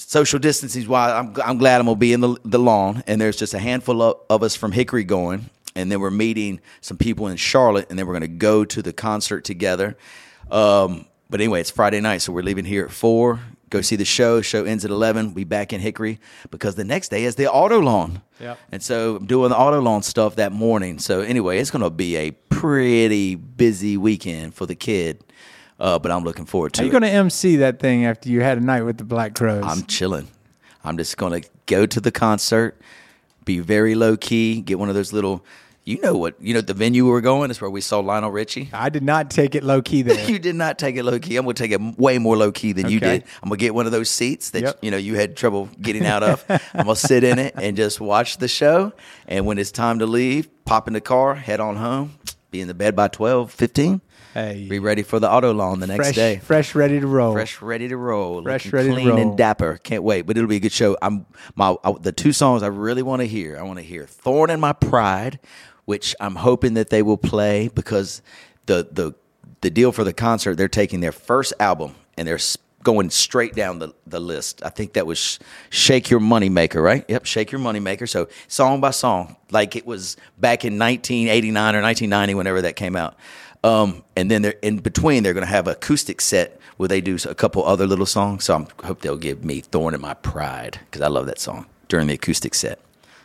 [0.06, 3.36] social distancing wise, I'm, I'm glad I'm gonna be in the, the lawn, and there's
[3.36, 7.26] just a handful of, of us from Hickory going, and then we're meeting some people
[7.26, 9.96] in Charlotte, and then we're gonna go to the concert together.
[10.48, 13.40] Um, but anyway, it's Friday night, so we're leaving here at four.
[13.68, 14.42] Go see the show.
[14.42, 15.34] Show ends at eleven.
[15.34, 16.20] We back in Hickory
[16.52, 18.22] because the next day is the auto lawn.
[18.38, 18.58] Yep.
[18.70, 21.00] And so I'm doing the auto lawn stuff that morning.
[21.00, 25.24] So anyway, it's gonna be a pretty busy weekend for the kid.
[25.78, 26.86] Uh, but I'm looking forward to it.
[26.86, 29.64] you going to MC that thing after you had a night with the Black Crowes?
[29.66, 30.28] I'm chilling.
[30.84, 32.80] I'm just gonna go to the concert,
[33.44, 35.44] be very low key, get one of those little.
[35.84, 36.34] You know what?
[36.40, 38.70] You know the venue we were going is where we saw Lionel Richie.
[38.72, 40.28] I did not take it low key there.
[40.28, 41.36] You did not take it low key.
[41.36, 43.24] I'm gonna take it way more low key than you did.
[43.42, 44.78] I'm gonna get one of those seats that Yep.
[44.82, 46.44] you know you had trouble getting out of.
[46.48, 48.92] I'm gonna sit in it and just watch the show.
[49.26, 52.14] And when it's time to leave, pop in the car, head on home,
[52.52, 54.00] be in the bed by 12, 15.
[54.36, 54.66] Hey.
[54.68, 56.36] Be ready for the auto lawn the next fresh, day.
[56.44, 57.32] fresh, ready to roll.
[57.32, 58.42] Fresh, ready to roll.
[58.42, 59.18] Fresh, ready to clean roll.
[59.18, 59.78] and dapper.
[59.82, 60.26] Can't wait.
[60.26, 60.94] But it'll be a good show.
[61.00, 61.24] I'm
[61.54, 63.56] my I, the two songs I really want to hear.
[63.58, 65.40] I want to hear "Thorn in My Pride,"
[65.86, 68.20] which I'm hoping that they will play because
[68.66, 69.14] the the
[69.62, 72.38] the deal for the concert they're taking their first album and they're
[72.82, 74.62] going straight down the, the list.
[74.62, 75.38] I think that was
[75.70, 77.06] "Shake Your Money Maker," right?
[77.08, 81.74] Yep, "Shake Your Money Maker." So song by song, like it was back in 1989
[81.74, 83.16] or 1990, whenever that came out.
[83.66, 85.22] Um, and then they're in between.
[85.22, 88.44] They're going to have an acoustic set where they do a couple other little songs.
[88.44, 91.38] So I'm, I hope they'll give me "Thorn in My Pride" because I love that
[91.38, 92.78] song during the acoustic set.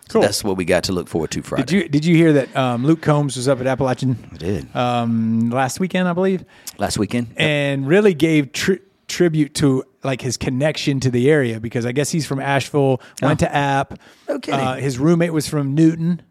[0.09, 0.21] So Cool.
[0.23, 1.63] that's what we got to look forward to Friday.
[1.65, 4.75] Did you did you hear that um, Luke Combs was up at Appalachian I did
[4.75, 6.43] um, last weekend, I believe,
[6.77, 7.27] last weekend?
[7.37, 12.09] and really gave tri- tribute to like his connection to the area because I guess
[12.09, 13.99] he's from Asheville, went to App.
[14.27, 14.59] No kidding.
[14.59, 16.21] Uh, his roommate was from Newton,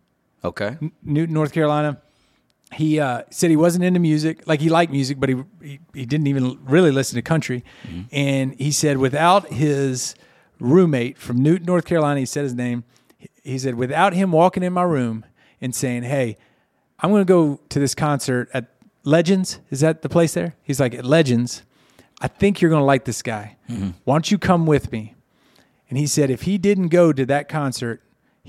[0.44, 0.76] Okay.
[1.02, 2.00] Newton, North Carolina.
[2.72, 6.06] He uh, said he wasn't into music, like he liked music, but he he, he
[6.06, 7.64] didn't even really listen to country.
[8.12, 10.14] And he said without his
[10.60, 12.84] roommate from Newton, North Carolina, he said his name.
[13.42, 15.24] He said without him walking in my room
[15.60, 16.36] and saying, "Hey,
[17.00, 18.66] I'm going to go to this concert at
[19.04, 19.58] Legends.
[19.70, 21.62] Is that the place there?" He's like, "At Legends,
[22.20, 23.56] I think you're going to like this guy.
[24.04, 25.14] Why don't you come with me?"
[25.88, 28.00] And he said if he didn't go to that concert,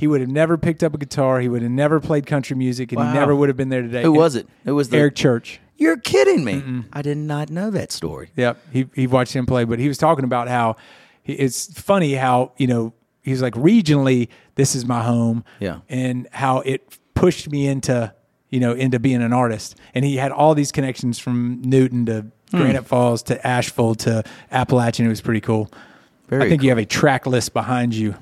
[0.02, 1.40] he would have never picked up a guitar.
[1.40, 3.14] He would have never played country music, and Wow.
[3.14, 4.02] he never would have been there today.
[4.02, 4.48] Who was it?
[4.66, 5.60] It was the Eric Church.
[5.78, 6.84] You're kidding me.
[6.92, 8.32] I did not know that story.
[8.36, 10.76] Yep, he he watched him play, but he was talking about how
[11.22, 15.78] he, it's funny how you know he's like regionally this is my home, Yeah.
[15.88, 18.12] and how it pushed me into
[18.50, 22.26] you know into being an artist, and he had all these connections from Newton to
[22.52, 22.58] Hmm.
[22.58, 25.06] Granite Falls to Asheville to Appalachian.
[25.06, 25.72] It was pretty cool.
[26.28, 28.16] Very I think you have a track list behind you.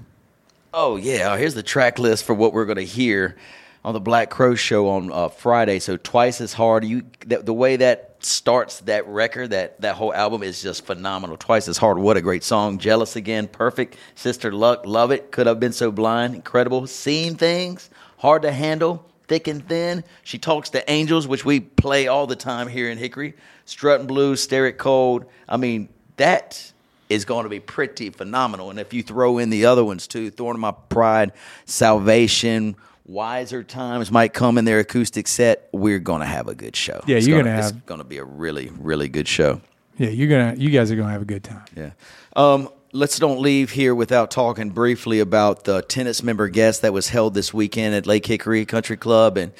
[0.73, 3.35] Oh yeah, here's the track list for what we're going to hear
[3.83, 5.79] on the Black Crow show on uh, Friday.
[5.79, 6.85] So twice as hard.
[6.85, 11.37] You the, the way that starts that record, that that whole album is just phenomenal.
[11.37, 11.97] Twice as hard.
[11.97, 12.77] What a great song.
[12.77, 13.97] Jealous again, perfect.
[14.13, 15.31] Sister Luck, love it.
[15.31, 16.85] Could have been so blind, incredible.
[16.85, 19.05] Seeing things, hard to handle.
[19.27, 20.03] Thick and thin.
[20.23, 23.35] She talks to angels, which we play all the time here in Hickory.
[23.65, 25.25] Struttin' blues, stare it cold.
[25.47, 26.73] I mean, that
[27.09, 28.69] is going to be pretty phenomenal.
[28.69, 31.31] And if you throw in the other ones too, Thorn of My Pride,
[31.65, 35.67] Salvation, Wiser Times might come in their acoustic set.
[35.71, 37.01] We're going to have a good show.
[37.07, 39.61] Yeah, It's you're gonna It's have- going to be a really, really good show.
[39.97, 41.65] Yeah, you're gonna you guys are gonna have a good time.
[41.75, 41.89] Yeah.
[42.33, 47.09] Um, let's don't leave here without talking briefly about the tennis member guest that was
[47.09, 49.35] held this weekend at Lake Hickory Country Club.
[49.35, 49.51] And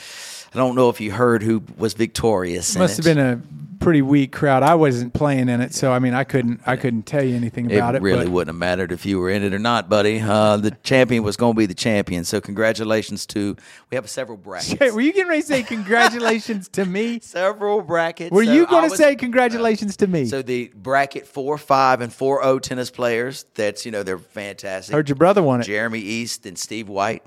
[0.53, 2.75] I don't know if you heard who was victorious.
[2.75, 3.15] in Must have it.
[3.15, 3.41] been a
[3.79, 4.61] pretty weak crowd.
[4.61, 7.71] I wasn't playing in it, so I mean, I couldn't I couldn't tell you anything
[7.71, 7.99] about it.
[7.99, 10.19] It really but wouldn't have mattered if you were in it or not, buddy.
[10.19, 12.25] Uh, the champion was going to be the champion.
[12.25, 13.55] So congratulations to.
[13.89, 14.79] We have several brackets.
[14.93, 17.19] Were you getting ready to say congratulations to me?
[17.21, 18.31] several brackets.
[18.31, 20.25] Were So you going to say congratulations to me?
[20.25, 23.45] So the bracket four, five, and four O tennis players.
[23.55, 24.93] That's you know they're fantastic.
[24.93, 25.65] Heard your brother won it.
[25.65, 27.23] Jeremy East and Steve White,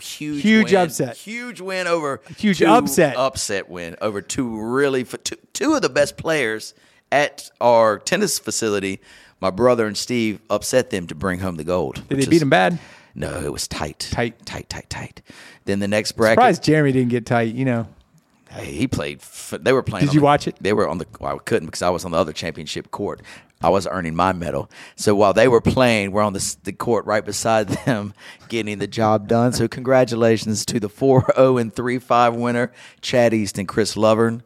[0.00, 1.16] huge, Huge win, upset.
[1.16, 3.16] huge win over Huge upset.
[3.16, 6.74] upset win over two really two, two of the best players
[7.12, 9.00] at our tennis facility.
[9.40, 11.96] My brother and Steve upset them to bring home the gold.
[12.08, 12.78] Did they beat is- him bad?
[13.14, 14.44] No, it was tight, Tight.
[14.44, 15.22] tight, tight, tight.
[15.64, 17.54] Then the next bracket, Surprised Jeremy didn't get tight.
[17.54, 17.88] You know,
[18.50, 19.20] Hey, he played.
[19.52, 20.06] They were playing.
[20.06, 20.56] Did you the- watch it?
[20.60, 21.06] They were on the.
[21.20, 23.20] Well, I couldn't because I was on the other championship court.
[23.62, 24.70] I was earning my medal.
[24.96, 28.12] So while they were playing, we're on the, the court right beside them,
[28.48, 29.52] getting the job done.
[29.54, 34.42] So congratulations to the 4-0 and 3-5 winner, Chad East and Chris Lovern,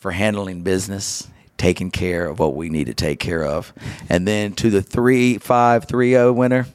[0.00, 1.28] for handling business,
[1.58, 3.72] taking care of what we need to take care of,
[4.08, 5.40] and then to the 3-5
[5.86, 6.66] 3-0 winner.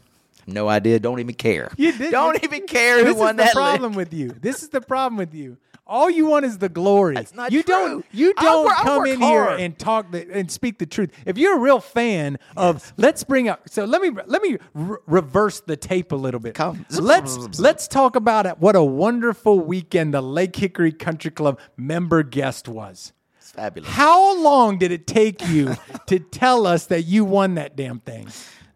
[0.45, 0.99] No idea.
[0.99, 1.71] Don't even care.
[1.77, 3.97] You did- Don't even care who this won is the problem league.
[3.97, 4.35] with you.
[4.41, 5.57] This is the problem with you.
[5.85, 7.15] All you want is the glory.
[7.15, 7.73] That's not you true.
[7.73, 8.05] don't.
[8.13, 11.11] You don't wor- I come work in here and talk the, and speak the truth.
[11.25, 13.67] If you're a real fan of, let's bring up.
[13.67, 16.55] So let me let me re- reverse the tape a little bit.
[16.55, 16.85] Come.
[16.89, 18.59] Let's let's talk about it.
[18.59, 23.11] What a wonderful weekend the Lake Hickory Country Club member guest was.
[23.39, 23.89] It's fabulous.
[23.89, 25.75] How long did it take you
[26.07, 28.29] to tell us that you won that damn thing?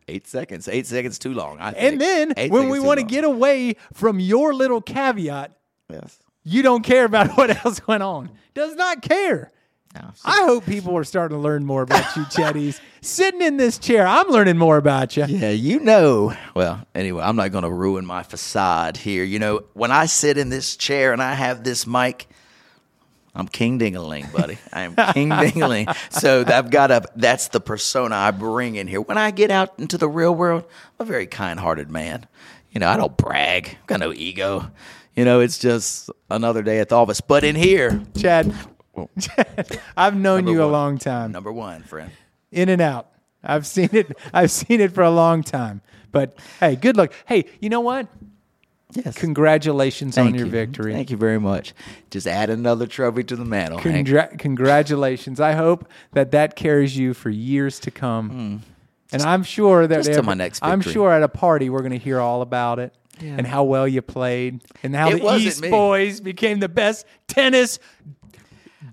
[0.09, 0.67] Eight seconds.
[0.67, 1.59] Eight seconds too long.
[1.59, 5.51] I And then Eight when we want to get away from your little caveat,
[5.89, 6.19] yes.
[6.47, 8.29] You don't care about what else went on.
[8.53, 9.51] Does not care.
[9.93, 12.81] No, I hope people are starting to learn more about you, Chad East.
[13.01, 15.25] Sitting in this chair, I'm learning more about you.
[15.25, 16.33] yeah, you know.
[16.55, 19.23] Well, anyway, I'm not going to ruin my facade here.
[19.23, 22.27] You know, when I sit in this chair and I have this mic,
[23.35, 24.57] I'm King Dingaling, buddy.
[24.71, 25.95] I am King Dingaling.
[26.11, 27.03] So I've got a.
[27.15, 29.01] That's the persona I bring in here.
[29.01, 30.63] When I get out into the real world,
[30.99, 32.25] I'm a very kind-hearted man.
[32.71, 33.77] You know, I don't brag.
[33.81, 34.69] I've got no ego.
[35.17, 37.21] You know, it's just another day at the office.
[37.21, 38.53] But in here, Chad,
[39.19, 41.31] Chad, I've known you a long time.
[41.31, 42.11] number one, friend.
[42.51, 43.07] In and out.
[43.43, 44.15] I've seen it.
[44.33, 45.81] I've seen it for a long time.
[46.11, 47.13] But hey, good luck.
[47.25, 48.07] Hey, you know what?
[48.93, 49.17] Yes.
[49.17, 50.51] Congratulations on your you.
[50.51, 50.93] victory.
[50.93, 51.73] Thank you very much.
[52.11, 53.79] Just add another trophy to the mantle.
[53.79, 55.39] Congra- congratulations.
[55.39, 58.29] I hope that that carries you for years to come.
[58.29, 58.57] Hmm.
[59.11, 61.91] And I'm sure that just every- my next I'm sure at a party we're going
[61.91, 65.61] to hear all about it and how well you played and how It the East
[65.61, 65.69] me.
[65.69, 67.79] Boys became the best tennis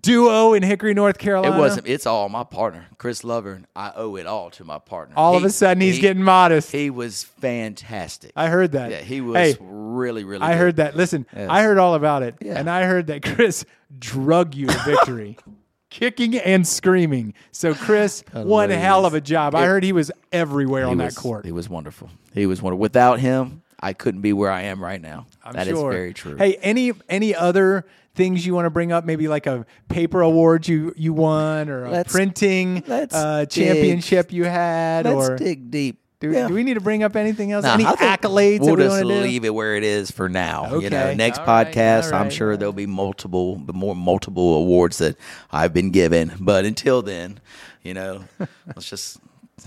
[0.02, 1.56] duo in Hickory, North Carolina.
[1.56, 1.86] It wasn't.
[1.86, 3.62] It's all my partner, Chris Lover.
[3.74, 5.14] I owe it all to my partner.
[5.16, 6.72] All of a sudden, he's he- getting modest.
[6.72, 8.32] He was fantastic.
[8.36, 8.90] I heard that.
[8.90, 10.42] Yeah, he was Hey, really, really.
[10.42, 10.58] I good.
[10.58, 10.96] heard that.
[10.96, 11.48] Listen, Yes.
[11.50, 12.58] I heard all about it, Yeah.
[12.58, 13.64] and I heard that Chris
[13.98, 15.36] drug you to victory,
[15.90, 17.34] kicking and screaming.
[17.52, 19.54] So Chris, one hell of a job.
[19.54, 21.44] I heard he was everywhere He on was, that court.
[21.44, 22.10] He was wonderful.
[22.32, 22.80] He was wonderful.
[22.80, 25.26] Without him, I couldn't be where I am right now.
[25.44, 25.90] That I'm is sure.
[25.92, 26.36] very true.
[26.36, 29.04] Hey, any any other things you want to bring up?
[29.04, 33.50] Maybe like a paper award you you won, or a Let's- printing let's uh, dig-
[33.50, 35.98] championship you had, let's or dig deep.
[36.20, 36.48] do, Yeah.
[36.48, 37.64] do we need to bring up anything else?
[37.64, 39.20] Nah, any accolades We'll that we just want do?
[39.22, 40.78] leave it where it is for now.
[40.78, 44.54] You know, next All right, podcast, all I'm sure all there'll be multiple, more multiple
[44.56, 45.16] awards that
[45.52, 46.32] I've been given.
[46.40, 47.40] But until then,
[47.82, 48.24] you know,
[48.66, 49.18] let's just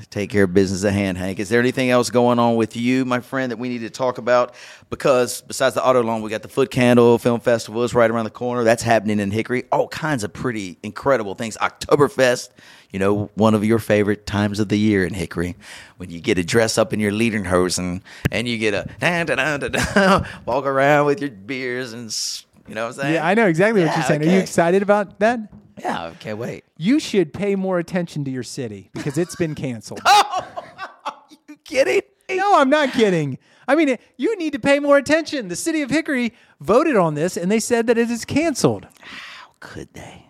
[0.10, 1.18] take care of business at hand.
[1.18, 3.90] Hank, is there anything else going on with you, my friend, that we need to
[3.90, 4.54] talk about?
[4.90, 8.32] Because besides the auto loan, we got the Footcandle Film Festival is right around the
[8.32, 8.64] corner.
[8.64, 9.64] That's happening in Hickory.
[9.72, 11.58] All kinds of pretty incredible things.
[11.58, 12.50] Oktoberfest
[12.92, 15.56] you know, one of your favorite times of the year in Hickory,
[15.98, 19.36] when you get to dress up in your Lederhosen and you get a da, da,
[19.36, 23.14] da, da, da, walk around with your beers and s- you know what I'm saying?
[23.16, 24.22] Yeah, I know exactly what you're saying.
[24.22, 25.40] Are you excited about that?
[25.80, 26.66] Yeah, I can't wait.
[26.78, 30.02] You should pay more attention to your city because it's been canceled.
[30.10, 32.02] Oh you kidding?
[32.30, 33.38] no, I'm not kidding.
[33.68, 35.48] I mean, you need to pay more attention.
[35.48, 38.88] The city of Hickory voted on this and they said that it is canceled.
[39.02, 40.28] How could they?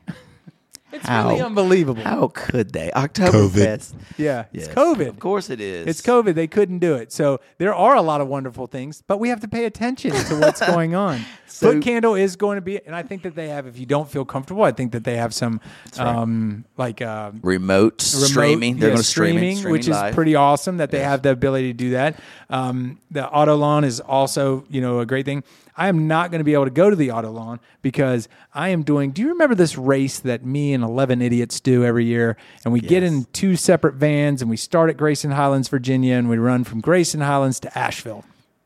[0.98, 1.30] It's How?
[1.30, 2.04] really unbelievable.
[2.04, 2.92] How could they?
[2.92, 3.94] October Oktoberfest.
[4.18, 5.08] Yeah, it's COVID.
[5.08, 5.88] Of course it is.
[5.88, 6.36] It's COVID.
[6.36, 7.12] They couldn't do it.
[7.12, 10.40] So there are a lot of wonderful things, but we have to pay attention to
[10.40, 11.22] what's going on.
[11.48, 13.68] So- Footcandle is going to be, and I think that they have.
[13.68, 15.60] If you don't feel comfortable, I think that they have some,
[15.98, 18.78] um, like uh, Remote, remote- streaming.
[18.78, 20.10] They're yeah, going to stream streaming, streaming which live.
[20.12, 22.20] is pretty awesome that they have the ability to do that.
[22.50, 25.44] Um, the auto lawn is also, you know, a great thing.
[25.78, 28.70] I am not going to be able to go to the auto lawn because I
[28.70, 29.12] am doing.
[29.12, 32.36] Do you remember this race that me and eleven idiots do every year?
[32.66, 36.30] And we get in two separate vans and we start at Grayson Highlands, Virginia, and
[36.30, 38.26] we run from Grayson Highlands to Asheville.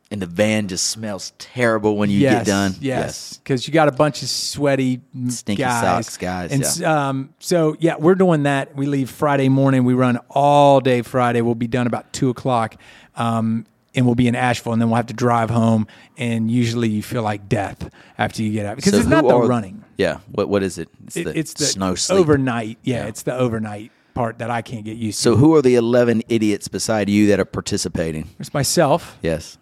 [0.10, 2.76] And the van just smells terrible when you yes, get done.
[2.82, 5.00] Yes, because you got a bunch of sweaty
[5.30, 6.06] Stinky guys.
[6.06, 7.10] socks guys, And yeah.
[7.10, 8.76] um, so yeah, we're doing that.
[8.76, 9.86] We leave Friday morning.
[9.86, 11.40] We run all day Friday.
[11.40, 12.76] We'll be done about two o'clock,
[13.16, 15.88] um, and we'll be in Asheville, and then we'll have to drive home.
[16.18, 19.36] And usually, you feel like death after you get out because So it's not the
[19.36, 19.84] are- running.
[19.98, 20.20] Yeah.
[20.32, 20.90] What What is it?
[21.06, 22.20] It's It- the, it's the snow sleep.
[22.20, 22.78] overnight.
[22.84, 23.08] Yeah, Yeah.
[23.08, 25.24] it's the overnight part that I can't get used to.
[25.24, 28.28] So who are the 11 idiots beside you that are participating?
[28.40, 29.58] It's myself, Yes.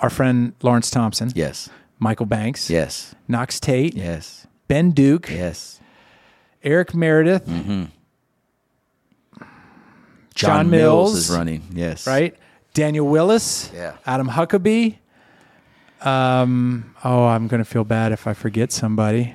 [0.00, 1.68] our friend Lawrence Thompson, Yes.
[2.00, 3.14] Michael Banks, Yes.
[3.28, 4.46] Knox Tate, Yes.
[4.68, 5.80] Ben Duke, Yes.
[6.62, 7.84] Eric Meredith, Mm-hmm.
[10.34, 11.14] John Mills.
[11.14, 11.62] is running.
[11.72, 12.06] Yes.
[12.06, 12.34] right?
[12.74, 13.94] Daniel Willis, Yeah.
[14.04, 14.98] Adam Huckabee.
[16.02, 19.34] Um, oh, I'm going to feel bad if I forget somebody.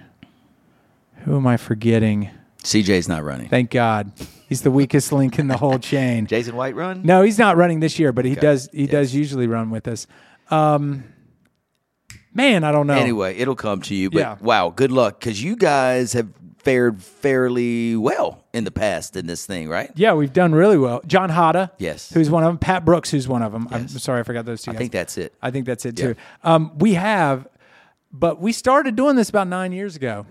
[1.24, 2.30] Who am I forgetting?
[2.64, 3.50] CJ's not running.
[3.50, 4.12] Thank God.
[4.48, 6.28] He's the weakest link in the whole chain.
[6.28, 7.02] Jason White run?
[7.04, 8.42] No, he's not running this year, but he Okay.
[8.42, 8.92] does he Yes.
[8.92, 10.06] does usually run with us.
[10.52, 11.06] Um
[12.34, 12.94] man, I don't know.
[12.96, 14.10] Anyway, it'll come to you.
[14.10, 14.36] But Yeah.
[14.42, 16.28] wow, good luck because you guys have
[16.70, 19.90] fared fairly well in the past in this thing, right?
[19.96, 21.02] Yeah, we've done really well.
[21.08, 22.12] John Hada, Yes.
[22.14, 22.58] who's one of them.
[22.60, 23.68] Pat Brooks, who's one of them.
[23.72, 24.70] I'm sorry, I forgot those two.
[24.70, 24.80] I guys.
[24.80, 25.34] think that's it.
[25.42, 26.06] I think that's it Yeah.
[26.14, 26.16] too.
[26.44, 27.48] Um, we have,
[28.12, 30.28] but we started doing this about nine years ago,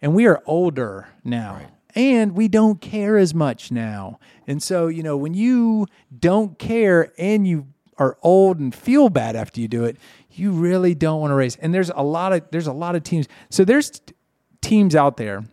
[0.00, 1.60] and we are older now,
[1.94, 4.18] and we don't care as much now.
[4.48, 5.86] And so, you know, when you
[6.18, 9.96] don't care and you are old and feel bad after you do it,
[10.32, 11.56] you really don't want to race.
[11.60, 13.28] And there's a lot of there's a lot of teams.
[13.50, 14.14] So there's t-
[14.62, 15.44] teams out there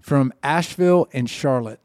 [0.00, 1.80] from Asheville and Charlotte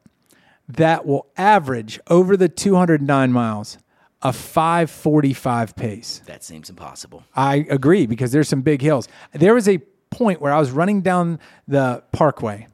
[0.68, 3.78] that will average over the 209 miles
[4.22, 6.22] a 545 pace.
[6.26, 7.24] That seems impossible.
[7.36, 9.08] I agree because there's some big hills.
[9.34, 9.78] There was a
[10.10, 12.68] point where I was running down the parkway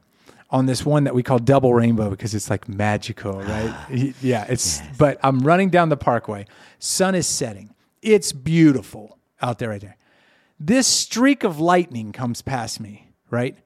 [0.48, 4.14] on this one that we call Double Rainbow because it's like magical, right?
[4.22, 6.46] yeah, it's but I'm running down the parkway.
[6.78, 7.74] Sun is setting.
[8.00, 9.96] It's beautiful out there right there.
[10.58, 13.56] This streak of lightning comes past me, right?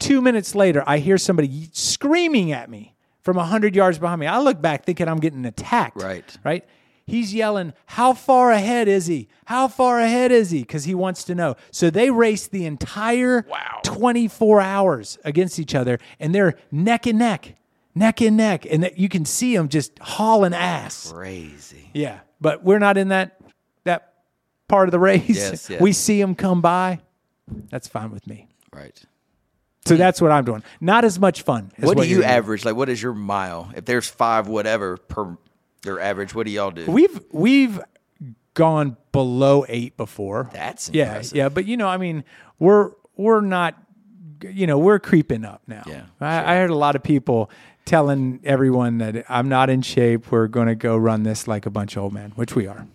[0.00, 4.26] 2 minutes later, I hear somebody screaming at me from 100 yards behind me.
[4.26, 6.02] I look back thinking I'm getting attacked.
[6.02, 6.36] Right.
[6.44, 6.64] Right?
[7.06, 9.28] He's yelling, How far ahead is he?
[9.46, 10.60] How far ahead is he?
[10.60, 11.56] Because he wants to know.
[11.72, 13.46] So they race the entire
[13.82, 17.56] 24 hours against each other, and they're neck and neck,
[17.96, 18.64] neck and neck.
[18.70, 21.12] And that you can see them just hauling ass.
[21.12, 21.90] Crazy.
[21.94, 22.20] Yeah.
[22.40, 23.40] But we're not in that
[23.84, 24.14] that
[24.68, 25.28] part of the race.
[25.28, 25.80] Yes, yes.
[25.80, 27.00] We see them come by.
[27.70, 28.46] That's fine with me.
[28.72, 29.02] Right.
[29.86, 30.62] So that's what I'm doing.
[30.80, 31.72] Not as much fun.
[31.78, 32.28] As What, do you're you doing.
[32.28, 32.64] average?
[32.64, 33.70] Like, what is your mile?
[33.74, 35.36] If there's five, whatever per
[35.82, 36.84] their average, what do y'all do?
[36.90, 37.80] We've we've
[38.54, 40.50] gone below eight before.
[40.52, 41.36] That's yeah, impressive.
[41.36, 41.48] yeah.
[41.48, 42.24] But you know, I mean,
[42.58, 43.74] we're we're not,
[44.42, 45.82] you know, we're creeping up now.
[45.86, 47.50] Yeah, I, I heard a lot of people
[47.86, 50.30] telling everyone that I'm not in shape.
[50.30, 52.86] We're going to go run this like a bunch of old men, which we are.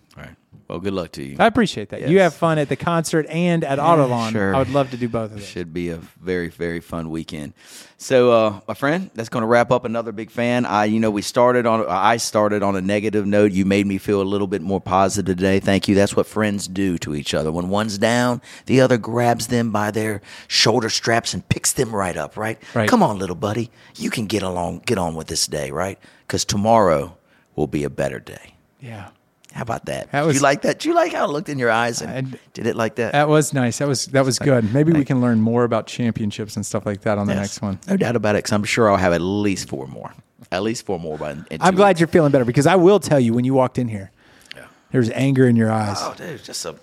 [0.68, 1.36] Well, good luck to you.
[1.38, 2.08] I appreciate that.
[2.08, 4.32] You have fun at the concert and at Autolawn.
[4.32, 4.52] sure.
[4.52, 5.46] I would love to do both of those.
[5.46, 7.52] Should be a very, very fun weekend.
[7.98, 10.66] So, uh, my friend, that's going to wrap up another big fan.
[10.66, 13.52] I, you know, we started on, I started on a negative note.
[13.52, 15.60] You made me feel a little bit more positive today.
[15.60, 15.94] Thank you.
[15.94, 17.52] That's what friends do to each other.
[17.52, 22.16] When one's down, the other grabs them by their shoulder straps and picks them right
[22.16, 22.36] up.
[22.36, 22.60] Right?
[22.74, 22.88] Right.
[22.88, 23.70] Come on, little buddy.
[23.94, 25.98] You can get along, get on with this day, right?
[26.26, 27.16] Because tomorrow
[27.54, 28.54] will be a better day.
[28.80, 29.10] Yeah.
[29.56, 30.12] How about that?
[30.12, 30.78] That Did was- you like that?
[30.80, 33.12] Do you like how it looked in your eyes and I- did it like that?
[33.12, 33.78] That was nice.
[33.78, 34.72] That was that was good.
[34.74, 37.40] Maybe we can learn more about championships and stuff like that on the Yes.
[37.42, 37.78] next one.
[37.88, 40.12] No doubt about it, because I'm sure I'll have at least four more.
[40.52, 41.36] At least four more by.
[41.60, 42.00] I'm glad weeks.
[42.00, 44.10] you're feeling better because I will tell you when you walked in here,
[44.54, 44.66] yeah.
[44.92, 45.96] there's anger in your eyes.
[46.00, 46.76] Oh, dude, just a.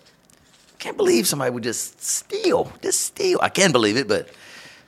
[0.80, 2.74] Can't believe somebody would just steal.
[2.82, 3.40] Just steal.
[3.42, 4.28] I can't believe it, but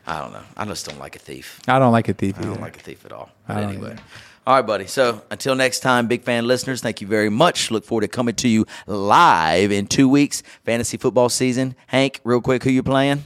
[0.07, 0.41] I don't know.
[0.57, 1.61] I just don't like a thief.
[1.67, 3.29] I don't like a thief I don't like a thief at all.
[3.47, 3.91] But don't anyway.
[3.91, 4.01] either.
[4.47, 4.85] All right, buddy.
[4.85, 7.71] So until next time, big fan listeners, thank you very much.
[7.71, 10.43] Look forward to coming to you live in two weeks.
[10.63, 11.75] Fantasy football season.
[11.87, 13.25] Hank, real quick, who you playing?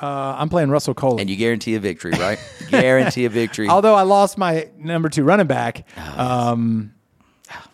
[0.00, 1.20] Uh, I'm playing Russell Cole.
[1.20, 2.38] And you guarantee a victory, right?
[2.70, 3.68] guarantee a victory.
[3.68, 6.94] Although I lost my number two running back, Oh, um,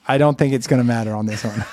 [0.08, 1.64] I don't think it's going to matter on this one.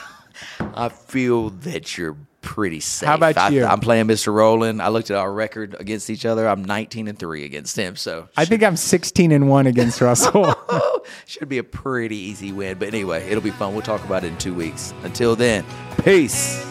[0.76, 3.08] I feel that you're pretty safe.
[3.08, 3.66] How about I, you?
[3.66, 4.34] I'm playing Mr.
[4.34, 4.82] Roland.
[4.82, 6.48] I looked at our record against each other.
[6.48, 10.54] I'm 19 and three against him, so I think I'm 16 and one against Russell.
[11.26, 12.78] should be a pretty easy win.
[12.78, 13.74] But anyway, it'll be fun.
[13.74, 14.94] We'll talk about it in two weeks.
[15.04, 15.66] Until then,
[16.04, 16.71] peace.